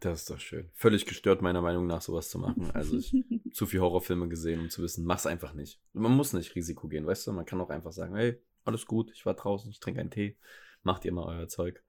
[0.00, 0.70] Das ist doch schön.
[0.74, 2.70] Völlig gestört, meiner Meinung nach, sowas zu machen.
[2.72, 3.12] Also ich
[3.52, 5.80] zu viel Horrorfilme gesehen, um zu wissen, mach's einfach nicht.
[5.92, 7.32] Man muss nicht Risiko gehen, weißt du?
[7.32, 10.36] Man kann auch einfach sagen, hey, alles gut, ich war draußen, ich trinke einen Tee,
[10.82, 11.82] macht ihr mal euer Zeug.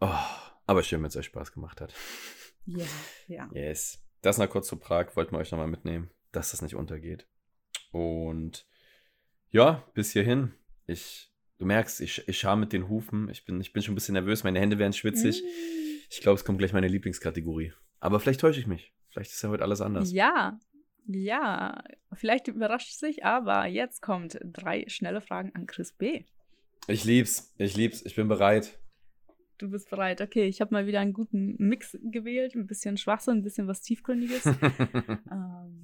[0.00, 0.08] Oh,
[0.66, 1.94] aber schön, wenn es euch Spaß gemacht hat.
[2.66, 2.86] Ja,
[3.28, 3.48] ja.
[3.52, 4.02] Yes.
[4.22, 7.28] Das noch kurz zu Prag, wollten wir euch nochmal mitnehmen, dass das nicht untergeht.
[7.92, 8.66] Und
[9.50, 10.52] ja, bis hierhin.
[10.86, 13.28] Ich, du merkst, ich, ich schar mit den Hufen.
[13.28, 15.42] Ich bin, ich bin schon ein bisschen nervös, meine Hände werden schwitzig.
[16.10, 17.72] Ich glaube, es kommt gleich meine Lieblingskategorie.
[18.00, 18.94] Aber vielleicht täusche ich mich.
[19.08, 20.12] Vielleicht ist ja heute alles anders.
[20.12, 20.58] Ja,
[21.06, 21.82] ja.
[22.12, 26.24] Vielleicht überrascht es sich, aber jetzt kommt drei schnelle Fragen an Chris B.
[26.86, 28.78] Ich lieb's, ich lieb's, ich bin bereit.
[29.58, 30.20] Du bist bereit.
[30.20, 32.54] Okay, ich habe mal wieder einen guten Mix gewählt.
[32.54, 34.46] Ein bisschen Schwachsinn, ein bisschen was Tiefgründiges.
[34.46, 34.56] äh,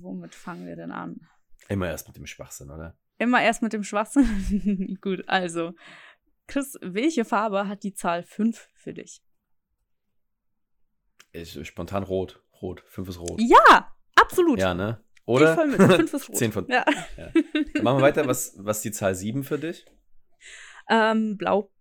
[0.00, 1.20] womit fangen wir denn an?
[1.68, 2.98] Immer erst mit dem Schwachsinn, oder?
[3.18, 4.98] Immer erst mit dem Schwachsinn.
[5.00, 5.72] Gut, also.
[6.48, 9.22] Chris, welche Farbe hat die Zahl 5 für dich?
[11.32, 12.42] Ich, spontan rot.
[12.60, 12.82] Rot.
[12.88, 13.40] 5 ist rot.
[13.40, 14.58] Ja, absolut.
[14.58, 15.02] Ja, ne?
[15.26, 15.54] Oder?
[15.54, 15.80] Voll mit.
[15.80, 16.36] 5 ist rot.
[16.36, 16.66] 10 von.
[16.68, 16.84] Ja.
[17.16, 17.30] Ja.
[17.74, 18.26] Dann machen wir weiter.
[18.26, 19.86] Was, was ist die Zahl 7 für dich?
[20.88, 21.72] Ähm, blau.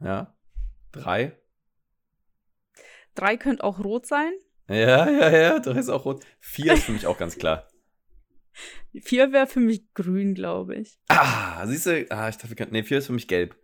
[0.00, 0.34] Ja.
[0.92, 1.38] 3.
[3.14, 4.32] 3 könnte auch rot sein.
[4.68, 5.58] Ja, ja, ja.
[5.58, 6.24] 3 ist auch rot.
[6.40, 7.68] 4 ist für mich auch ganz klar.
[9.02, 10.98] 4 wäre für mich grün, glaube ich.
[11.08, 12.06] Ah, siehst du?
[12.10, 12.68] Ah, ich dachte.
[12.70, 13.54] Nee, 4 ist für mich gelb.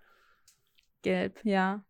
[1.03, 1.85] Gelb, ja.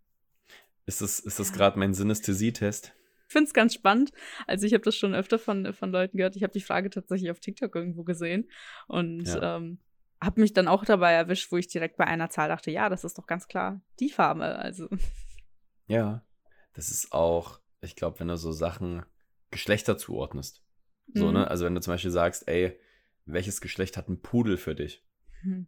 [0.87, 2.95] Ist das, ist das gerade mein Synästhesie-Test?
[3.29, 4.13] Ich finde es ganz spannend.
[4.47, 6.37] Also ich habe das schon öfter von, von Leuten gehört.
[6.37, 8.51] Ich habe die Frage tatsächlich auf TikTok irgendwo gesehen
[8.89, 9.57] und Ja.
[9.57, 9.79] ähm,
[10.23, 13.05] habe mich dann auch dabei erwischt, wo ich direkt bei einer Zahl dachte, ja, das
[13.05, 14.45] ist doch ganz klar die Farbe.
[14.57, 14.89] Also
[15.87, 16.25] Ja.
[16.75, 19.05] Das ist auch, ich glaube, wenn du so Sachen
[19.51, 20.63] Geschlechter zuordnest.
[21.15, 21.35] So, Mhm.
[21.35, 21.49] ne?
[21.49, 22.79] Also wenn du zum Beispiel sagst, ey,
[23.27, 25.05] welches Geschlecht hat ein Pudel für dich?
[25.43, 25.67] hm,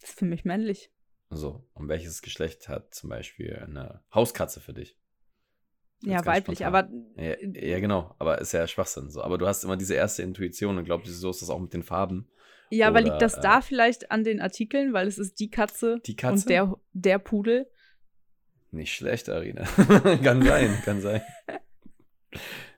[0.00, 0.90] das ist für mich männlich.
[1.36, 1.66] So.
[1.74, 4.96] Und welches Geschlecht hat zum Beispiel eine Hauskatze für dich?
[6.04, 6.90] Ja, weiblich, spontan.
[7.16, 8.14] aber Ja, ja, genau.
[8.18, 9.10] Aber ist ja Schwachsinn.
[9.10, 9.22] So.
[9.22, 11.84] Aber du hast immer diese erste Intuition und glaubst, so ist das auch mit den
[11.84, 12.28] Farben.
[12.70, 15.50] ja, aber Oder, liegt das äh, da vielleicht an den Artikeln, weil es ist die
[15.50, 16.34] Katze, Die Katze?
[16.34, 17.70] und der, der Pudel?
[18.72, 19.64] Nicht schlecht, Arina.
[20.24, 21.22] kann sein, kann sein.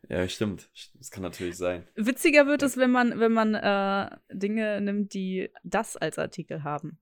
[0.08, 0.68] Ja, stimmt.
[0.98, 1.88] Das kann natürlich sein.
[1.94, 6.98] Witziger wird es, wenn man, wenn man äh, Dinge nimmt, die das als Artikel haben.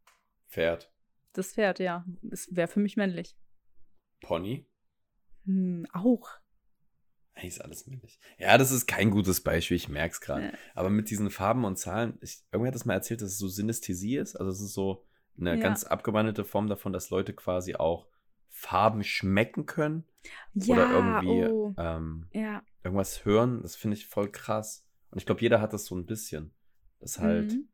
[0.48, 0.88] Pferd.
[1.32, 2.04] Das Pferd, ja.
[2.30, 3.36] Es wäre für mich männlich.
[4.20, 4.66] Pony.
[5.44, 6.28] Hm, auch.
[7.34, 8.20] Hey, ist alles männlich.
[8.38, 10.44] Ja, das ist kein gutes Beispiel, ich merke es gerade.
[10.46, 10.52] Ja.
[10.74, 13.48] Aber mit diesen Farben und Zahlen, ich, irgendwer hat das mal erzählt, dass es so
[13.48, 14.36] Synästhesie ist.
[14.36, 15.06] Also es ist so
[15.38, 15.56] eine Ja.
[15.56, 18.06] ganz abgewandelte Form davon, dass Leute quasi auch
[18.50, 20.04] Farben schmecken können
[20.52, 21.74] Ja, oder irgendwie oh.
[21.78, 22.62] ähm, Ja.
[22.84, 23.62] irgendwas hören.
[23.62, 24.86] Das finde ich voll krass.
[25.10, 26.52] Und ich glaube, jeder hat das so ein bisschen.
[27.00, 27.68] Dass halt Mhm.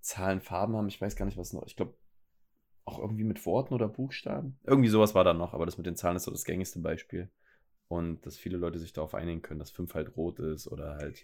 [0.00, 0.88] Zahlen Farben haben.
[0.88, 1.66] Ich weiß gar nicht, was noch.
[1.66, 1.96] Ich glaube,
[2.84, 4.58] auch irgendwie mit Worten oder Buchstaben.
[4.64, 7.30] Irgendwie sowas war da noch, aber das mit den Zahlen ist so das gängigste Beispiel.
[7.88, 11.22] Und dass viele Leute sich darauf einigen können, dass 5 halt rot ist oder halt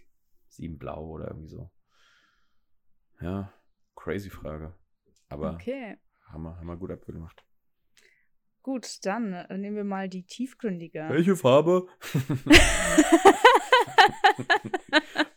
[0.48, 1.70] 7 blau oder irgendwie so.
[3.20, 3.52] Ja,
[3.96, 4.74] crazy Frage.
[5.28, 5.98] Aber Okay.
[6.26, 7.44] haben, wir, haben wir gut abgemacht.
[8.62, 11.06] Gut, dann äh, nehmen wir mal die tiefgründige.
[11.08, 11.86] Welche Farbe?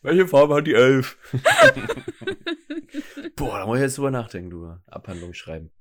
[0.02, 1.18] Welche Farbe hat die Elf?
[3.38, 4.76] Boah, da muss ich jetzt drüber nachdenken, du.
[4.88, 5.72] Abhandlung schreiben.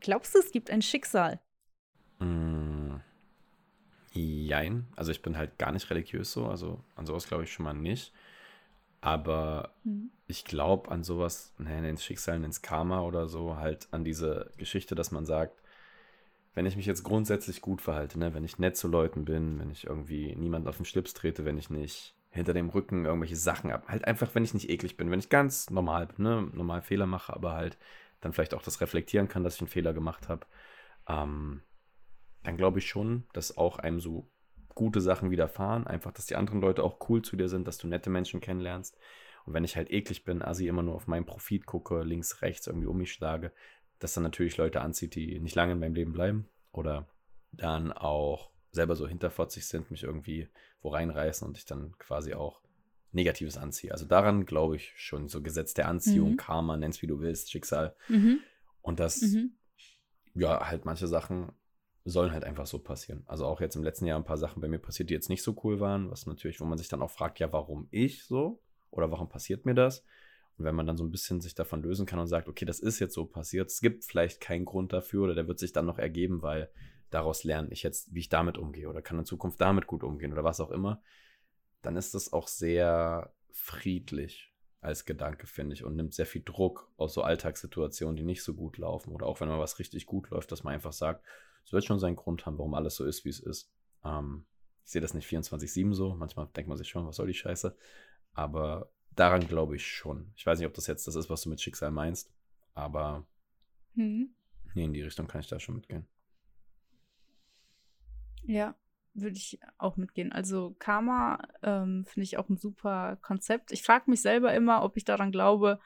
[0.00, 1.40] Glaubst du, es gibt ein Schicksal?
[2.20, 3.00] Mm,
[4.12, 4.86] jein.
[4.96, 6.46] Also ich bin halt gar nicht religiös so.
[6.46, 8.12] Also an sowas glaube ich schon mal nicht.
[9.00, 10.10] Aber Mhm.
[10.26, 14.94] ich glaube an sowas, ne, ins Schicksal, ins Karma oder so, halt an diese Geschichte,
[14.94, 15.60] dass man sagt,
[16.54, 19.70] wenn ich mich jetzt grundsätzlich gut verhalte, ne, wenn ich nett zu Leuten bin, wenn
[19.70, 23.70] ich irgendwie niemand auf den Schlips trete, wenn ich nicht hinter dem Rücken irgendwelche Sachen
[23.70, 26.82] ab, halt einfach, wenn ich nicht eklig bin, wenn ich ganz normal bin, ne, normal
[26.82, 27.78] Fehler mache, aber halt
[28.26, 30.46] dann vielleicht auch das reflektieren kann, dass ich einen Fehler gemacht habe,
[31.08, 31.62] ähm,
[32.42, 34.28] dann glaube ich schon, dass auch einem so
[34.74, 37.86] gute Sachen widerfahren, einfach, dass die anderen Leute auch cool zu dir sind, dass du
[37.86, 38.98] nette Menschen kennenlernst.
[39.46, 42.66] Und wenn ich halt eklig bin, assi immer nur auf meinen Profit gucke, links, rechts
[42.66, 43.52] irgendwie um mich schlage,
[44.00, 47.06] das dann natürlich Leute anzieht, die nicht lange in meinem Leben bleiben oder
[47.52, 50.48] dann auch selber so hinterfotzig sind, mich irgendwie
[50.82, 52.60] wo reinreißen und ich dann quasi auch
[53.16, 53.90] Negatives anziehe.
[53.90, 56.36] Also daran glaube ich schon, so Gesetz der Anziehung, Mhm.
[56.36, 57.96] Karma, nenn's wie du willst, Schicksal.
[58.08, 58.38] Mhm.
[58.82, 59.52] Und das, Mhm.
[60.34, 61.50] ja, halt manche Sachen
[62.04, 63.24] sollen halt einfach so passieren.
[63.26, 65.42] Also auch jetzt im letzten Jahr ein paar Sachen bei mir passiert, die jetzt nicht
[65.42, 68.62] so cool waren, was natürlich, wo man sich dann auch fragt, ja, warum ich so?
[68.92, 70.04] Oder warum passiert mir das?
[70.56, 72.78] Und wenn man dann so ein bisschen sich davon lösen kann und sagt, okay, das
[72.78, 75.84] ist jetzt so passiert, es gibt vielleicht keinen Grund dafür oder der wird sich dann
[75.84, 76.70] noch ergeben, weil
[77.10, 80.32] daraus lerne ich jetzt, wie ich damit umgehe oder kann in Zukunft damit gut umgehen
[80.32, 81.02] oder was auch immer,
[81.86, 86.92] dann ist das auch sehr friedlich als Gedanke, finde ich, und nimmt sehr viel Druck
[86.96, 89.12] aus so Alltagssituationen, die nicht so gut laufen.
[89.12, 91.24] Oder auch wenn mal was richtig gut läuft, dass man einfach sagt,
[91.64, 93.72] es wird schon seinen Grund haben, warum alles so ist, wie es ist.
[94.04, 94.44] Ähm,
[94.84, 96.14] ich sehe das nicht 24-7 so.
[96.14, 97.76] Manchmal denkt man sich schon, was soll die Scheiße?
[98.34, 100.32] Aber daran glaube ich schon.
[100.36, 102.30] Ich weiß nicht, ob das jetzt das ist, was du mit Schicksal meinst,
[102.74, 103.26] aber
[103.96, 104.34] Mhm.
[104.74, 106.06] Nee, in die Richtung kann ich da schon mitgehen.
[108.44, 108.76] Ja,
[109.20, 110.32] würde ich auch mitgehen.
[110.32, 113.72] Also Karma ähm, finde ich auch ein super Konzept.
[113.72, 115.80] Ich frage mich selber immer, ob ich daran glaube,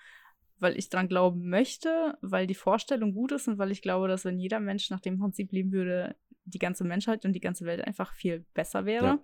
[0.58, 4.24] weil ich daran glauben möchte, weil die Vorstellung gut ist und weil ich glaube, dass
[4.24, 7.86] wenn jeder Mensch nach dem Prinzip leben würde, die ganze Menschheit und die ganze Welt
[7.86, 9.06] einfach viel besser wäre.
[9.06, 9.18] Ja.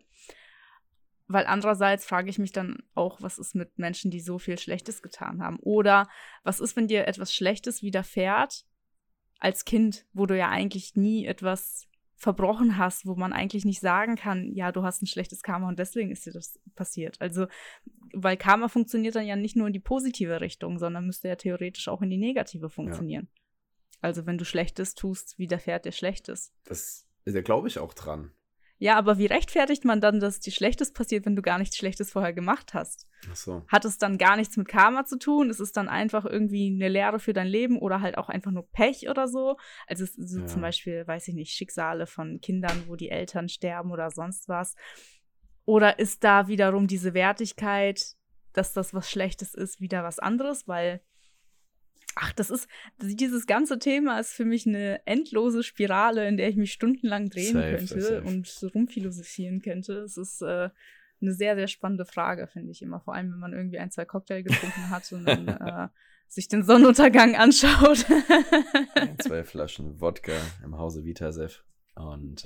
[1.28, 5.02] Weil andererseits frage ich mich dann auch, was ist mit Menschen, die so viel Schlechtes
[5.02, 5.58] getan haben?
[5.60, 6.08] Oder
[6.44, 8.64] was ist, wenn dir etwas Schlechtes widerfährt
[9.38, 14.16] als Kind, wo du ja eigentlich nie etwas verbrochen hast, wo man eigentlich nicht sagen
[14.16, 17.20] kann, ja, du hast ein schlechtes Karma und deswegen ist dir das passiert.
[17.20, 17.46] Also,
[18.12, 21.88] weil Karma funktioniert dann ja nicht nur in die positive Richtung, sondern müsste ja theoretisch
[21.88, 23.28] auch in die negative funktionieren.
[23.30, 23.40] Ja.
[24.00, 26.52] Also, wenn du Schlechtes tust, widerfährt dir Schlechtes.
[26.64, 28.32] Das, da glaube ich auch dran.
[28.78, 32.10] Ja, aber wie rechtfertigt man dann, dass dir Schlechtes passiert, wenn du gar nichts Schlechtes
[32.10, 33.06] vorher gemacht hast?
[33.30, 33.62] Ach so.
[33.68, 35.48] Hat es dann gar nichts mit Karma zu tun?
[35.48, 38.68] Ist es dann einfach irgendwie eine Lehre für dein Leben oder halt auch einfach nur
[38.70, 39.56] Pech oder so?
[39.86, 40.46] Also so ja.
[40.46, 44.74] zum Beispiel, weiß ich nicht, Schicksale von Kindern, wo die Eltern sterben oder sonst was.
[45.64, 48.14] Oder ist da wiederum diese Wertigkeit,
[48.52, 50.68] dass das was Schlechtes ist, wieder was anderes?
[50.68, 51.00] Weil
[52.16, 52.66] ach, das ist,
[53.00, 57.52] dieses ganze Thema ist für mich eine endlose Spirale, in der ich mich stundenlang drehen
[57.52, 58.22] safe, könnte safe.
[58.22, 59.98] und so rumphilosophieren könnte.
[60.00, 60.70] Es ist äh,
[61.20, 63.00] eine sehr, sehr spannende Frage, finde ich immer.
[63.00, 65.88] Vor allem, wenn man irgendwie ein, zwei Cocktail getrunken hat und dann äh,
[66.26, 67.98] sich den Sonnenuntergang anschaut.
[69.18, 70.32] zwei Flaschen Wodka
[70.64, 71.64] im Hause Vitasev.
[71.94, 72.44] Und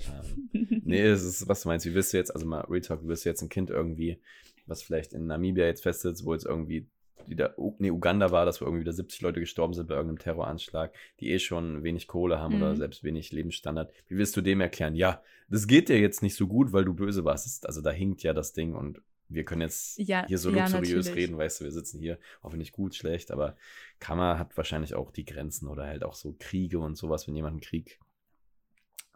[0.53, 3.03] ähm, nee, es ist, was du meinst, wie wirst du jetzt, also mal Real Talk,
[3.03, 4.21] wie wirst du jetzt ein Kind irgendwie,
[4.67, 6.89] was vielleicht in Namibia jetzt festsitzt, wo jetzt irgendwie
[7.29, 10.93] wieder, nee, Uganda war, dass wo irgendwie wieder 70 Leute gestorben sind bei irgendeinem Terroranschlag,
[11.21, 12.63] die eh schon wenig Kohle haben mhm.
[12.63, 13.93] oder selbst wenig Lebensstandard.
[14.09, 14.95] Wie willst du dem erklären?
[14.95, 17.67] Ja, das geht dir jetzt nicht so gut, weil du böse warst.
[17.67, 19.01] Also da hinkt ja das Ding und
[19.31, 22.19] wir können jetzt ja, hier so luxuriös ja, reden, weißt du, wir sitzen hier,
[22.55, 23.57] nicht gut, schlecht, aber
[24.01, 27.53] Kammer hat wahrscheinlich auch die Grenzen oder halt auch so Kriege und sowas, wenn jemand
[27.53, 28.01] einen Krieg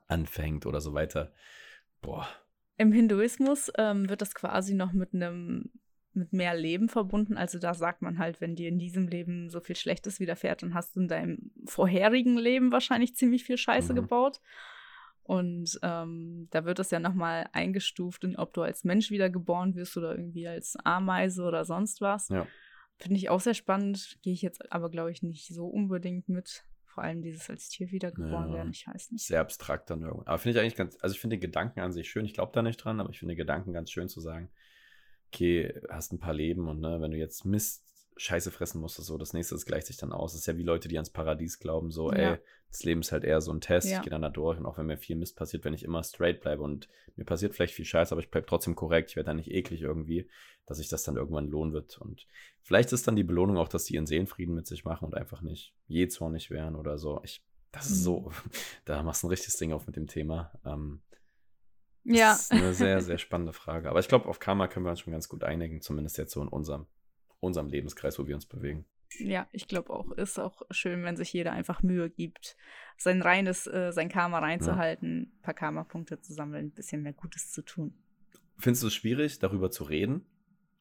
[0.07, 1.33] anfängt oder so weiter.
[2.01, 2.29] Boah.
[2.77, 5.71] Im Hinduismus ähm, wird das quasi noch mit einem
[6.17, 7.37] mit mehr Leben verbunden.
[7.37, 10.75] Also da sagt man halt, wenn dir in diesem Leben so viel Schlechtes widerfährt, dann
[10.75, 13.97] hast du in deinem vorherigen Leben wahrscheinlich ziemlich viel Scheiße mhm.
[13.97, 14.41] gebaut.
[15.25, 19.97] Und ähm, da wird es ja nochmal eingestuft, in, ob du als Mensch wiedergeboren wirst
[19.97, 22.29] oder irgendwie als Ameise oder sonst was.
[22.29, 22.47] Ja.
[22.99, 24.19] Finde ich auch sehr spannend.
[24.23, 26.65] Gehe ich jetzt aber, glaube ich, nicht so unbedingt mit.
[26.85, 29.27] Vor allem dieses als Tier wiedergeboren ja, werden, ich weiß nicht.
[29.27, 30.27] Sehr abstrakt dann irgendwie.
[30.27, 32.25] Aber finde ich eigentlich ganz, also ich finde den Gedanken an sich schön.
[32.25, 34.49] Ich glaube da nicht dran, aber ich finde den Gedanken ganz schön zu sagen,
[35.35, 37.83] okay, hast ein paar Leben und ne, wenn du jetzt Mist
[38.17, 40.33] Scheiße fressen musstest, so das nächste das gleicht sich dann aus.
[40.33, 42.35] Das ist ja wie Leute, die ans Paradies glauben, so, ja.
[42.35, 42.39] ey,
[42.71, 43.97] das Leben ist halt eher so ein Test, ja.
[43.97, 46.03] ich gehe dann da durch und auch wenn mir viel Mist passiert, wenn ich immer
[46.05, 49.27] straight bleibe und mir passiert vielleicht viel Scheiße, aber ich bleibe trotzdem korrekt, ich werde
[49.27, 50.29] dann nicht eklig irgendwie,
[50.67, 51.99] dass sich das dann irgendwann lohnen wird.
[51.99, 52.27] Und
[52.63, 55.43] vielleicht ist dann die Belohnung auch, dass die ihren Seelenfrieden mit sich machen und einfach
[55.43, 57.21] nicht jähzornig wären oder so.
[57.25, 58.51] Ich, das ist so, mhm.
[58.85, 60.53] da machst du ein richtiges Ding auf mit dem Thema.
[60.65, 61.03] Ähm,
[62.05, 62.33] das ja.
[62.33, 63.89] ist eine sehr, sehr spannende Frage.
[63.91, 66.43] Aber ich glaube, auf Karma können wir uns schon ganz gut einigen, zumindest jetzt so
[66.43, 66.87] in unserem,
[67.41, 68.85] unserem Lebenskreis, wo wir uns bewegen.
[69.19, 72.57] Ja, ich glaube auch, ist auch schön, wenn sich jeder einfach Mühe gibt,
[72.97, 75.23] sein reines, äh, sein Karma reinzuhalten, ja.
[75.23, 77.95] ein paar Karma-Punkte zu sammeln, ein bisschen mehr Gutes zu tun.
[78.59, 80.27] Findest du es schwierig, darüber zu reden?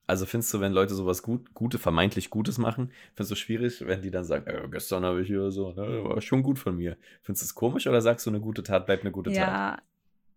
[0.06, 3.86] Also findest du, wenn Leute sowas gut, Gute, vermeintlich Gutes machen, findest du es schwierig,
[3.86, 6.76] wenn die dann sagen, äh, gestern habe ich hier so, ne, war schon gut von
[6.76, 6.98] mir.
[7.22, 9.78] Findest du es komisch oder sagst du, eine gute Tat bleibt eine gute ja, Tat?
[9.80, 9.84] Ja,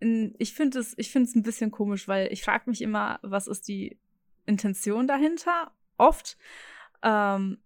[0.01, 3.47] ich finde es, ich finde es ein bisschen komisch, weil ich frage mich immer, was
[3.47, 3.99] ist die
[4.45, 5.73] Intention dahinter?
[5.97, 6.37] Oft.
[7.03, 7.59] Ähm,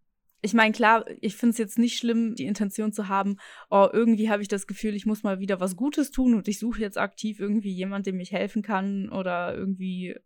[0.42, 3.36] ich meine, klar, ich finde es jetzt nicht schlimm, die Intention zu haben,
[3.68, 6.58] oh, irgendwie habe ich das Gefühl, ich muss mal wieder was Gutes tun und ich
[6.58, 10.16] suche jetzt aktiv irgendwie jemand, dem ich helfen kann oder irgendwie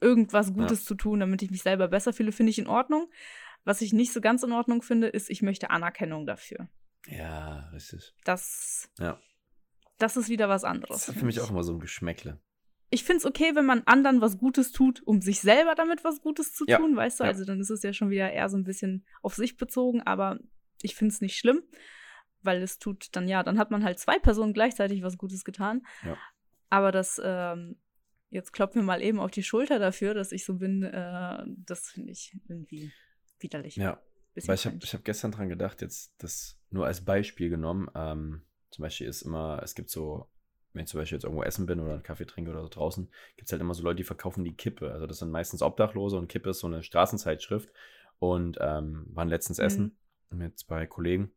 [0.00, 0.86] irgendwas Gutes ja.
[0.86, 3.08] zu tun, damit ich mich selber besser fühle, finde ich in Ordnung.
[3.64, 6.68] Was ich nicht so ganz in Ordnung finde, ist, ich möchte Anerkennung dafür.
[7.06, 8.12] Ja, richtig.
[8.24, 9.18] Das ja
[9.98, 11.06] das ist wieder was anderes.
[11.06, 12.40] Das ist für mich auch immer so ein Geschmäckle.
[12.90, 16.22] Ich finde es okay, wenn man anderen was Gutes tut, um sich selber damit was
[16.22, 16.78] Gutes zu ja.
[16.78, 17.24] tun, weißt du?
[17.24, 17.30] Ja.
[17.30, 20.38] Also dann ist es ja schon wieder eher so ein bisschen auf sich bezogen, aber
[20.80, 21.62] ich finde es nicht schlimm,
[22.42, 25.84] weil es tut dann, ja, dann hat man halt zwei Personen gleichzeitig was Gutes getan.
[26.04, 26.16] Ja.
[26.70, 27.76] Aber das, ähm,
[28.30, 31.90] jetzt klopfen wir mal eben auf die Schulter dafür, dass ich so bin, äh, das
[31.90, 32.92] finde ich irgendwie
[33.38, 33.76] widerlich.
[33.76, 34.00] Ja.
[34.46, 38.82] Weil ich habe hab gestern dran gedacht, jetzt das nur als Beispiel genommen, ähm, zum
[38.82, 40.28] Beispiel ist immer, es gibt so,
[40.72, 43.10] wenn ich zum Beispiel jetzt irgendwo essen bin oder einen Kaffee trinke oder so draußen,
[43.36, 44.92] gibt es halt immer so Leute, die verkaufen die Kippe.
[44.92, 47.70] Also das sind meistens Obdachlose und Kippe ist so eine Straßenzeitschrift.
[48.18, 49.64] Und ähm, waren letztens mhm.
[49.64, 49.96] essen
[50.30, 51.30] mit zwei Kollegen.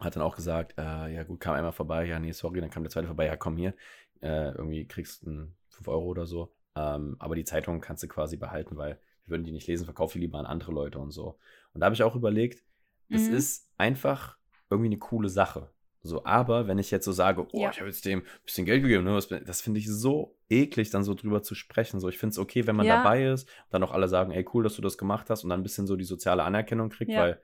[0.00, 2.82] Hat dann auch gesagt, äh, ja gut, kam einmal vorbei, ja, nee, sorry, dann kam
[2.82, 3.74] der zweite vorbei, ja, komm hier,
[4.20, 6.52] äh, irgendwie kriegst du 5 Euro oder so.
[6.74, 10.12] Ähm, aber die Zeitung kannst du quasi behalten, weil wir würden die nicht lesen, verkauf
[10.12, 11.38] die lieber an andere Leute und so.
[11.72, 12.64] Und da habe ich auch überlegt,
[13.08, 13.34] das mhm.
[13.34, 14.36] ist einfach
[14.68, 15.70] irgendwie eine coole Sache.
[16.06, 17.70] So, aber wenn ich jetzt so sage, oh, Ja.
[17.70, 19.12] ich habe jetzt dem ein bisschen Geld gegeben, ne,
[19.44, 22.00] das finde ich so eklig, dann so drüber zu sprechen.
[22.00, 22.96] So, ich finde es okay, wenn man Ja.
[22.96, 25.60] dabei ist, dann auch alle sagen, ey, cool, dass du das gemacht hast und dann
[25.60, 27.22] ein bisschen so die soziale Anerkennung kriegt, Ja.
[27.22, 27.40] weil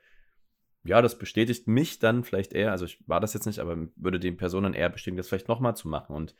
[0.84, 4.18] ja, das bestätigt mich dann vielleicht eher, also ich war das jetzt nicht, aber würde
[4.18, 6.14] den Personen eher bestätigen, das vielleicht nochmal zu machen.
[6.16, 6.34] Und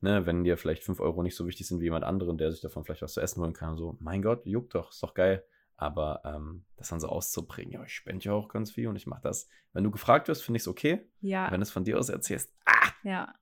[0.00, 2.60] ne, wenn dir vielleicht 5 Euro nicht so wichtig sind wie jemand anderen, der sich
[2.60, 5.44] davon vielleicht was zu essen holen kann, so, mein Gott, juckt doch, ist doch geil.
[5.76, 9.06] Aber ähm, das dann so auszubringen, ja, ich spende ja auch ganz viel und ich
[9.06, 9.48] mache das.
[9.72, 11.06] Wenn du gefragt wirst, finde ich es okay.
[11.20, 13.34] Ja, Wenn du es von dir aus erzählst, ah, ja.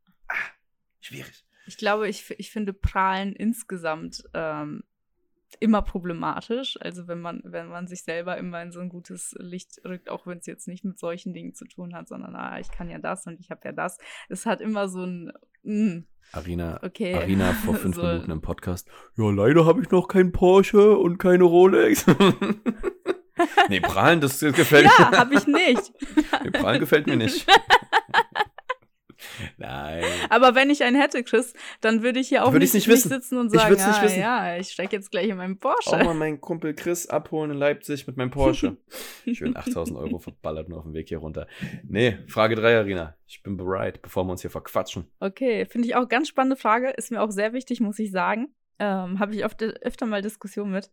[1.01, 1.45] schwierig.
[1.67, 4.85] Ich glaube, ich, ich finde Prahlen insgesamt ähm,
[5.61, 6.79] immer problematisch.
[6.81, 10.27] Also wenn man, wenn man sich selber immer in so ein gutes Licht rückt, auch
[10.27, 12.99] wenn es jetzt nicht mit solchen Dingen zu tun hat, sondern ah, ich kann ja
[12.99, 13.99] das und ich habe ja das.
[14.29, 15.33] Es hat immer so ein
[15.63, 17.15] mm, Arina, okay.
[17.15, 18.89] Arina vor fünf so, Minuten im Podcast.
[19.17, 22.07] Ja, leider habe ich noch keinen Porsche und keine Rolex.
[23.69, 25.19] nee, Prahlen, das gefällt Ja, mir.
[25.19, 25.93] habe ich nicht.
[26.43, 27.47] Nee, Prahlen gefällt mir nicht.
[29.57, 30.05] Nein.
[30.31, 33.39] Aber wenn ich einen hätte, Chris, dann würde ich hier auch nicht, nicht nicht sitzen
[33.39, 36.05] und Ich sagen, nicht ah, ja, ich steige jetzt gleich in meinen Auch Porsche.
[36.05, 38.77] mal meinen Kumpel Chris abholen in Leipzig mit meinem Porsche.
[39.33, 41.47] Schön 8000 Euro verballert nur auf dem Weg hier runter.
[41.83, 43.17] Nee, Frage 3, Arina.
[43.27, 45.07] Ich bin bereit, bevor wir uns hier verquatschen.
[45.21, 46.91] Okay, finde ich auch ganz spannende Frage.
[46.91, 48.55] Ist mir auch sehr wichtig, muss ich sagen.
[48.79, 50.91] Ähm, Habe ich oft, öfter mal Diskussionen mit.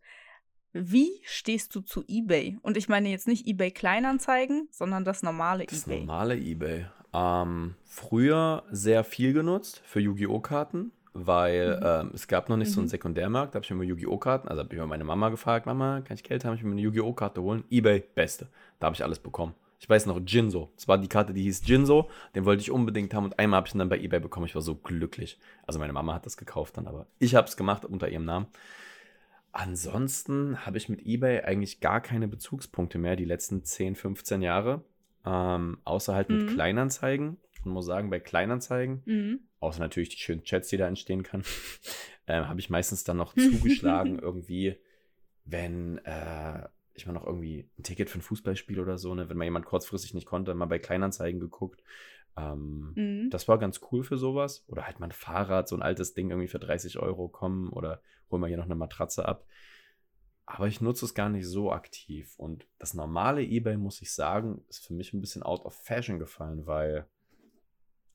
[0.72, 2.58] Wie stehst du zu eBay?
[2.62, 5.98] Und ich meine jetzt nicht eBay Kleinanzeigen, sondern das normale Das eBay.
[6.00, 6.86] normale Ebay.
[7.14, 10.40] Ähm, früher sehr viel genutzt für Yu-Gi-Oh!
[10.40, 11.82] Karten, weil Mhm.
[11.84, 12.90] ähm, es gab noch nicht so einen Mhm.
[12.90, 13.54] Sekundärmarkt.
[13.54, 14.16] Da habe ich immer Yu-Gi-Oh!
[14.18, 16.54] Karten, also habe ich immer meine Mama gefragt, Mama, kann ich Geld haben?
[16.54, 17.12] Ich will mir eine Yu-Gi-Oh!
[17.12, 17.64] Karte holen.
[17.70, 18.48] Ebay, beste.
[18.80, 19.54] Da habe ich alles bekommen.
[19.78, 20.70] Ich weiß noch, Jinso.
[20.76, 22.08] Das war die Karte, die hieß Jinso.
[22.36, 24.46] Den wollte ich unbedingt haben und einmal habe ich ihn dann bei Ebay bekommen.
[24.46, 25.38] Ich war so glücklich.
[25.66, 28.46] Also meine Mama hat das gekauft dann, aber ich habe es gemacht unter ihrem Namen.
[29.50, 34.82] Ansonsten habe ich mit eBay eigentlich gar keine Bezugspunkte mehr die letzten 10, 15 Jahre.
[35.24, 36.46] Ähm, außer halt mit Mhm.
[36.46, 37.36] Kleinanzeigen.
[37.52, 39.40] Ich muss sagen, bei Kleinanzeigen, Mhm.
[39.60, 41.44] außer natürlich die schönen Chats, die da entstehen kann,
[42.26, 44.76] ähm, habe ich meistens dann noch zugeschlagen, irgendwie,
[45.44, 49.36] wenn äh, ich mal noch irgendwie ein Ticket für ein Fußballspiel oder so, ne, wenn
[49.36, 51.82] mal jemand kurzfristig nicht konnte, mal bei Kleinanzeigen geguckt.
[52.36, 53.30] Ähm, Mhm.
[53.30, 54.64] das war ganz cool für sowas.
[54.66, 58.02] Oder halt mal ein Fahrrad, so ein altes Ding irgendwie für 30 Euro kommen oder
[58.30, 59.46] hol mal hier noch eine Matratze ab.
[60.44, 62.34] Aber ich nutze es gar nicht so aktiv.
[62.36, 66.18] Und das normale eBay, muss ich sagen, ist für mich ein bisschen out of fashion
[66.18, 67.06] gefallen, weil,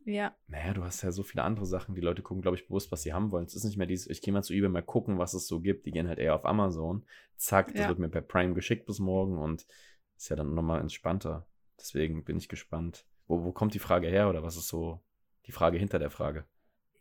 [0.05, 1.95] Ja, naja, du hast ja so viele andere Sachen.
[1.95, 3.45] Die Leute gucken, glaube ich, bewusst, was sie haben wollen.
[3.45, 5.59] Es ist nicht mehr dieses, ich gehe mal zu eBay mal gucken, was es so
[5.59, 5.85] gibt.
[5.85, 7.05] Die gehen halt eher auf Amazon.
[7.35, 7.87] Zack, das Ja.
[7.89, 9.65] wird mir per Prime geschickt bis morgen und
[10.15, 11.45] ist ja dann nochmal entspannter.
[11.79, 13.05] Deswegen bin ich gespannt.
[13.27, 15.01] Wo, wo kommt die Frage her oder was ist so
[15.45, 16.45] die Frage hinter der Frage?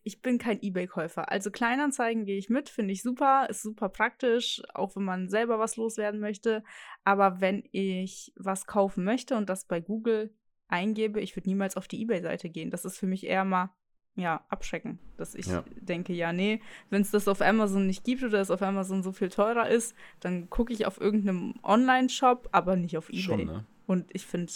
[0.07, 1.33] Ich bin kein eBay-Käufer.
[1.33, 5.59] Also Kleinanzeigen gehe ich mit, finde ich super, ist super praktisch, auch wenn man selber
[5.59, 6.63] was loswerden möchte.
[7.03, 10.33] Aber wenn ich was kaufen möchte und das bei Google
[10.69, 12.71] eingebe, ich würde niemals auf die eBay-Seite gehen.
[12.71, 13.71] Das ist für mich eher mal,
[14.15, 15.01] ja, abschrecken.
[15.17, 15.65] Dass ich Ja.
[15.75, 19.11] denke, ja, nee, wenn es das auf Amazon nicht gibt oder es auf Amazon so
[19.11, 23.21] viel teurer ist, dann gucke ich auf irgendeinem Online-Shop, aber nicht auf eBay.
[23.21, 23.67] Schon, ne?
[23.89, 24.53] Und ich finde,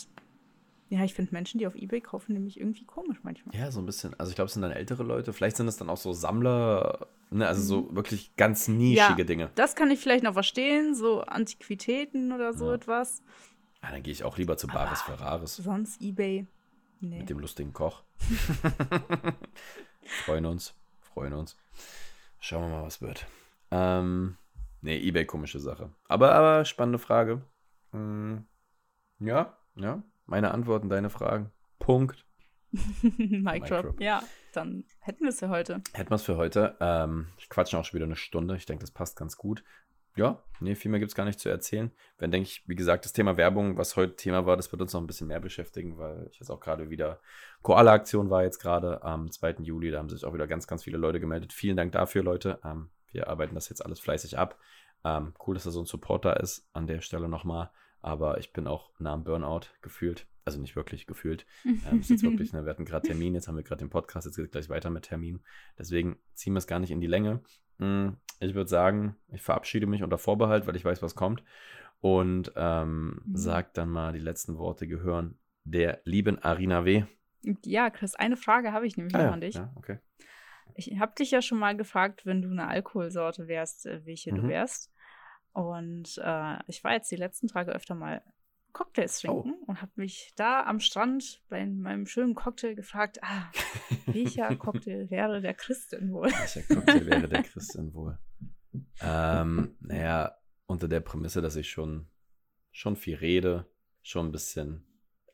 [0.90, 3.54] ja, ich finde Menschen, die auf eBay kaufen, nämlich irgendwie komisch manchmal.
[3.54, 4.18] Ja, so ein bisschen.
[4.20, 5.32] Also ich glaube, es sind dann ältere Leute.
[5.32, 7.46] Vielleicht sind es dann auch so Sammler, ne?
[7.46, 7.66] also Mhm.
[7.88, 9.24] so wirklich ganz nischige Ja.
[9.24, 9.50] Dinge.
[9.54, 12.74] Das kann ich vielleicht noch verstehen, so Antiquitäten oder so Ja.
[12.74, 13.22] etwas.
[13.80, 16.46] Ah, dann gehe ich auch lieber zu Bares Ferraris Sonst eBay.
[17.02, 17.20] Nee.
[17.20, 18.02] mit dem lustigen Koch.
[20.24, 21.56] freuen uns, freuen uns.
[22.40, 23.26] Schauen wir mal, was wird.
[23.70, 24.36] Ähm,
[24.82, 25.90] nee, Ebay komische Sache.
[26.08, 27.42] Aber, aber spannende Frage.
[27.92, 28.44] Hm,
[29.18, 30.02] ja, ja.
[30.30, 31.50] Meine Antworten, deine Fragen.
[31.80, 32.24] Punkt.
[33.02, 34.00] Mic drop.
[34.00, 34.22] Ja,
[34.52, 35.82] dann hätten wir es für heute.
[35.92, 36.76] Hätten wir es für heute.
[36.78, 38.54] Ähm, ich quatsche auch schon wieder eine Stunde.
[38.54, 39.64] Ich denke, das passt ganz gut.
[40.14, 41.90] Ja, nee, viel mehr gibt es gar nicht zu erzählen.
[42.18, 44.92] Wenn, denke ich, wie gesagt, das Thema Werbung, was heute Thema war, das wird uns
[44.92, 47.18] noch ein bisschen mehr beschäftigen, weil ich jetzt auch gerade wieder
[47.62, 49.56] Koala-Aktion war jetzt gerade am 2.
[49.62, 49.90] Juli.
[49.90, 51.52] Da haben sich auch wieder ganz, ganz viele Leute gemeldet.
[51.52, 52.60] Vielen Dank dafür, Leute.
[52.64, 54.60] Ähm, wir arbeiten das jetzt alles fleißig ab.
[55.04, 57.70] Ähm, cool, dass da so ein Supporter ist an der Stelle nochmal.
[58.02, 60.26] Aber ich bin auch nah am Burnout gefühlt.
[60.44, 61.44] Also nicht wirklich gefühlt.
[61.86, 64.26] Ähm, ist jetzt wirklich, ne, wir hatten gerade Termin, jetzt haben wir gerade den Podcast,
[64.26, 65.40] jetzt geht es gleich weiter mit Termin.
[65.78, 67.40] Deswegen ziehen wir es gar nicht in die Länge.
[67.78, 71.42] Mm, Ich würde sagen, ich verabschiede mich unter Vorbehalt, weil ich weiß, was kommt.
[72.00, 73.36] Und ähm, Mhm.
[73.36, 77.04] sag dann mal, die letzten Worte gehören der lieben Arina W.
[77.64, 79.56] Ja, Chris, eine Frage habe ich nämlich noch an dich.
[79.58, 79.98] Ah ja, okay.
[80.74, 84.42] Ich habe dich ja schon mal gefragt, wenn du eine Alkoholsorte wärst, äh, welche du
[84.42, 84.48] Mhm.
[84.48, 84.90] wärst.
[85.52, 88.22] Und äh, ich war jetzt die letzten Tage öfter mal
[88.72, 89.42] Cocktails Oh.
[89.42, 93.50] trinken und habe mich da am Strand bei meinem schönen Cocktail gefragt, ah,
[94.06, 96.30] welcher Cocktail wäre der Christin wohl?
[96.30, 98.18] Welcher Cocktail wäre der Christin wohl?
[99.02, 100.36] Ähm, naja,
[100.66, 102.06] unter der Prämisse, dass ich schon,
[102.70, 103.66] schon viel rede,
[104.02, 104.86] schon ein bisschen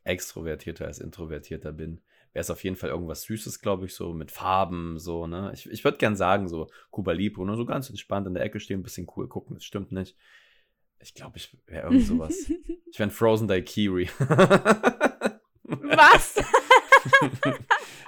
[0.04, 2.00] extrovertierter als introvertierter bin,
[2.37, 5.53] wäre es auf jeden Fall irgendwas Süßes, glaube ich, so mit Farben, so, ne?
[5.55, 8.61] Ich, ich würde gern sagen, so Cuba Libre, nur so ganz entspannt in der Ecke
[8.61, 10.18] stehen, ein bisschen cool gucken, das stimmt nicht.
[11.01, 12.37] Ich glaube, ich wäre irgend sowas.
[12.91, 14.11] ich wäre ein Frozen Daiquiri.
[15.62, 16.34] Was?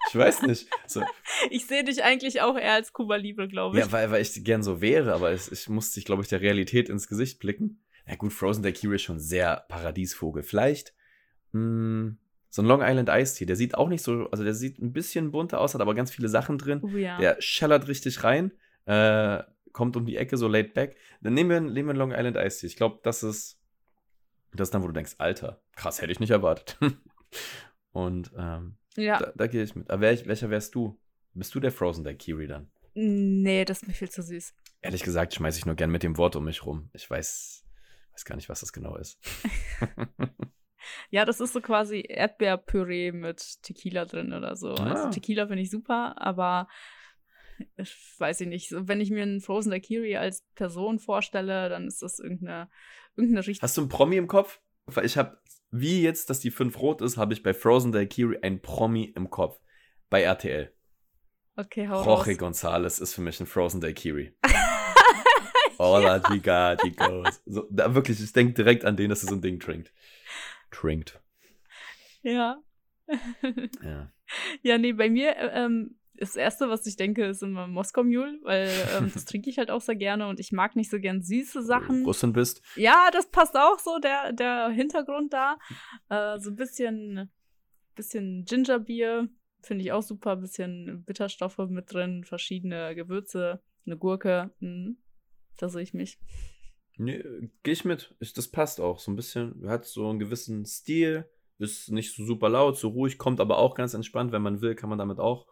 [0.08, 0.68] ich weiß nicht.
[0.86, 1.02] So.
[1.48, 3.84] Ich sehe dich eigentlich auch eher als Cuba Libre, glaube ich.
[3.86, 6.90] Ja, weil, weil ich gern so wäre, aber es, ich musste, glaube ich, der Realität
[6.90, 7.82] ins Gesicht blicken.
[8.06, 10.42] Ja gut, Frozen Daiquiri ist schon sehr Paradiesvogel.
[10.42, 10.92] Vielleicht
[11.52, 12.18] mh, hm,
[12.50, 14.92] so ein Long Island Ice Tea, der sieht auch nicht so, also der sieht ein
[14.92, 16.80] bisschen bunter aus, hat aber ganz viele Sachen drin.
[16.82, 17.18] Oh, ja.
[17.18, 18.52] Der schellert richtig rein,
[18.86, 19.42] äh,
[19.72, 20.96] kommt um die Ecke so laid back.
[21.20, 22.66] Dann nehmen wir, nehmen wir einen Long Island Ice Tea.
[22.66, 23.60] Ich glaube, das ist,
[24.52, 26.78] das ist dann, wo du denkst, Alter, krass, hätte ich nicht erwartet.
[27.92, 29.18] Und ähm, ja.
[29.18, 29.90] da, da gehe ich mit.
[29.90, 30.98] Aber wer, welcher wärst du?
[31.34, 32.70] Bist du der Frozen Daiquiri dann?
[32.94, 34.54] Nee, das ist mir viel zu süß.
[34.80, 36.90] Ehrlich gesagt schmeiße ich nur gern mit dem Wort um mich rum.
[36.94, 37.64] Ich weiß,
[38.12, 39.18] weiß gar nicht, was das genau ist.
[41.10, 44.70] ja, das ist so quasi Erdbeerpüree mit Tequila drin oder so.
[44.70, 44.90] Also ah.
[44.90, 46.68] Also Tequila finde ich super, aber
[47.76, 48.72] ich weiß ich nicht.
[48.72, 52.68] Wenn ich mir einen Frozen Daiquiri als Person vorstelle, dann ist das irgendeine,
[53.16, 53.62] irgendeine Richtung.
[53.62, 54.60] Hast du einen Promi im Kopf?
[54.86, 55.38] Weil ich habe,
[55.70, 59.30] wie jetzt, dass die 5 rot ist, habe ich bei Frozen Daiquiri ein Promi im
[59.30, 59.60] Kopf.
[60.10, 60.72] Bei RTL.
[61.56, 62.38] Okay, hau Jorge raus.
[62.38, 64.32] González ist für mich ein Frozen Daiquiri.
[65.78, 66.18] All ja.
[66.18, 67.40] that we got, he goes.
[67.46, 69.92] So, da wirklich, ich denke direkt an den, dass er so ein Ding trinkt.
[70.70, 71.20] Trinkt.
[72.22, 72.62] Ja.
[73.82, 74.12] ja.
[74.62, 78.38] Ja, nee, bei mir, äh, ähm, das erste, was ich denke, ist immer Moskau Mule,
[78.42, 81.22] weil ähm, das trinke ich halt auch sehr gerne und ich mag nicht so gern
[81.22, 82.04] süße Sachen.
[82.04, 82.60] Russin bist.
[82.76, 85.58] Ja, das passt auch so, der, der Hintergrund da.
[86.08, 87.30] Äh, so ein bisschen,
[87.94, 89.28] bisschen Gingerbier,
[89.62, 90.32] finde ich auch super.
[90.32, 94.50] Ein bisschen Bitterstoffe mit drin, verschiedene Gewürze, eine Gurke.
[94.60, 94.98] Mhm.
[95.56, 96.18] Da sehe ich mich.
[96.98, 97.22] Nee,
[97.62, 98.14] gehe ich mit.
[98.20, 98.98] Ich, das passt auch.
[98.98, 101.28] So ein bisschen, hat so einen gewissen Stil,
[101.58, 104.32] ist nicht so super laut, so ruhig, kommt aber auch ganz entspannt.
[104.32, 105.46] Wenn man will, kann man damit auch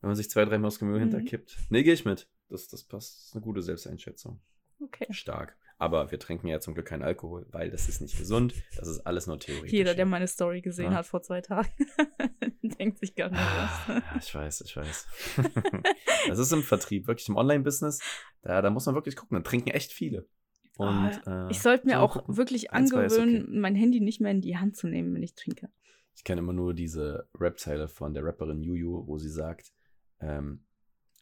[0.00, 1.10] wenn man sich zwei, drei Muskelmühe mhm.
[1.10, 1.58] hinterkippt.
[1.68, 2.28] Nee, gehe ich mit.
[2.48, 3.16] Das, das passt.
[3.16, 4.40] Das ist eine gute Selbsteinschätzung.
[4.80, 5.06] Okay.
[5.10, 5.56] Stark.
[5.78, 8.54] Aber wir trinken ja zum Glück keinen Alkohol, weil das ist nicht gesund.
[8.76, 9.72] Das ist alles nur theoretisch.
[9.72, 10.98] Jeder, der meine Story gesehen ja.
[10.98, 11.70] hat vor zwei Tagen,
[12.62, 13.88] denkt sich gar nicht was.
[13.88, 15.06] Ja, ich weiß, ich weiß.
[16.28, 18.00] das ist im Vertrieb, wirklich im Online-Business.
[18.42, 19.36] Da, da muss man wirklich gucken.
[19.36, 20.28] Da trinken echt viele.
[20.80, 22.36] Und, oh, äh, ich sollte mir auch gucken.
[22.36, 23.58] wirklich angewöhnen, okay.
[23.58, 25.68] mein Handy nicht mehr in die Hand zu nehmen, wenn ich trinke.
[26.14, 29.72] Ich kenne immer nur diese Rap-Zeile von der Rapperin Juju, wo sie sagt,
[30.20, 30.64] ähm,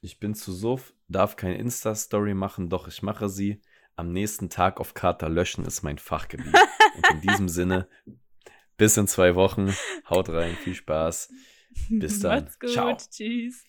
[0.00, 3.61] ich bin zu Suff, darf keine Insta-Story machen, doch ich mache sie.
[3.96, 6.54] Am nächsten Tag auf Kater löschen ist mein Fachgebiet.
[6.96, 7.88] Und in diesem Sinne,
[8.76, 9.74] bis in zwei Wochen.
[10.09, 11.30] Haut rein, viel Spaß.
[11.90, 12.44] Bis dann.
[12.44, 12.70] Macht's gut.
[12.70, 12.96] Ciao.
[12.96, 13.68] Tschüss.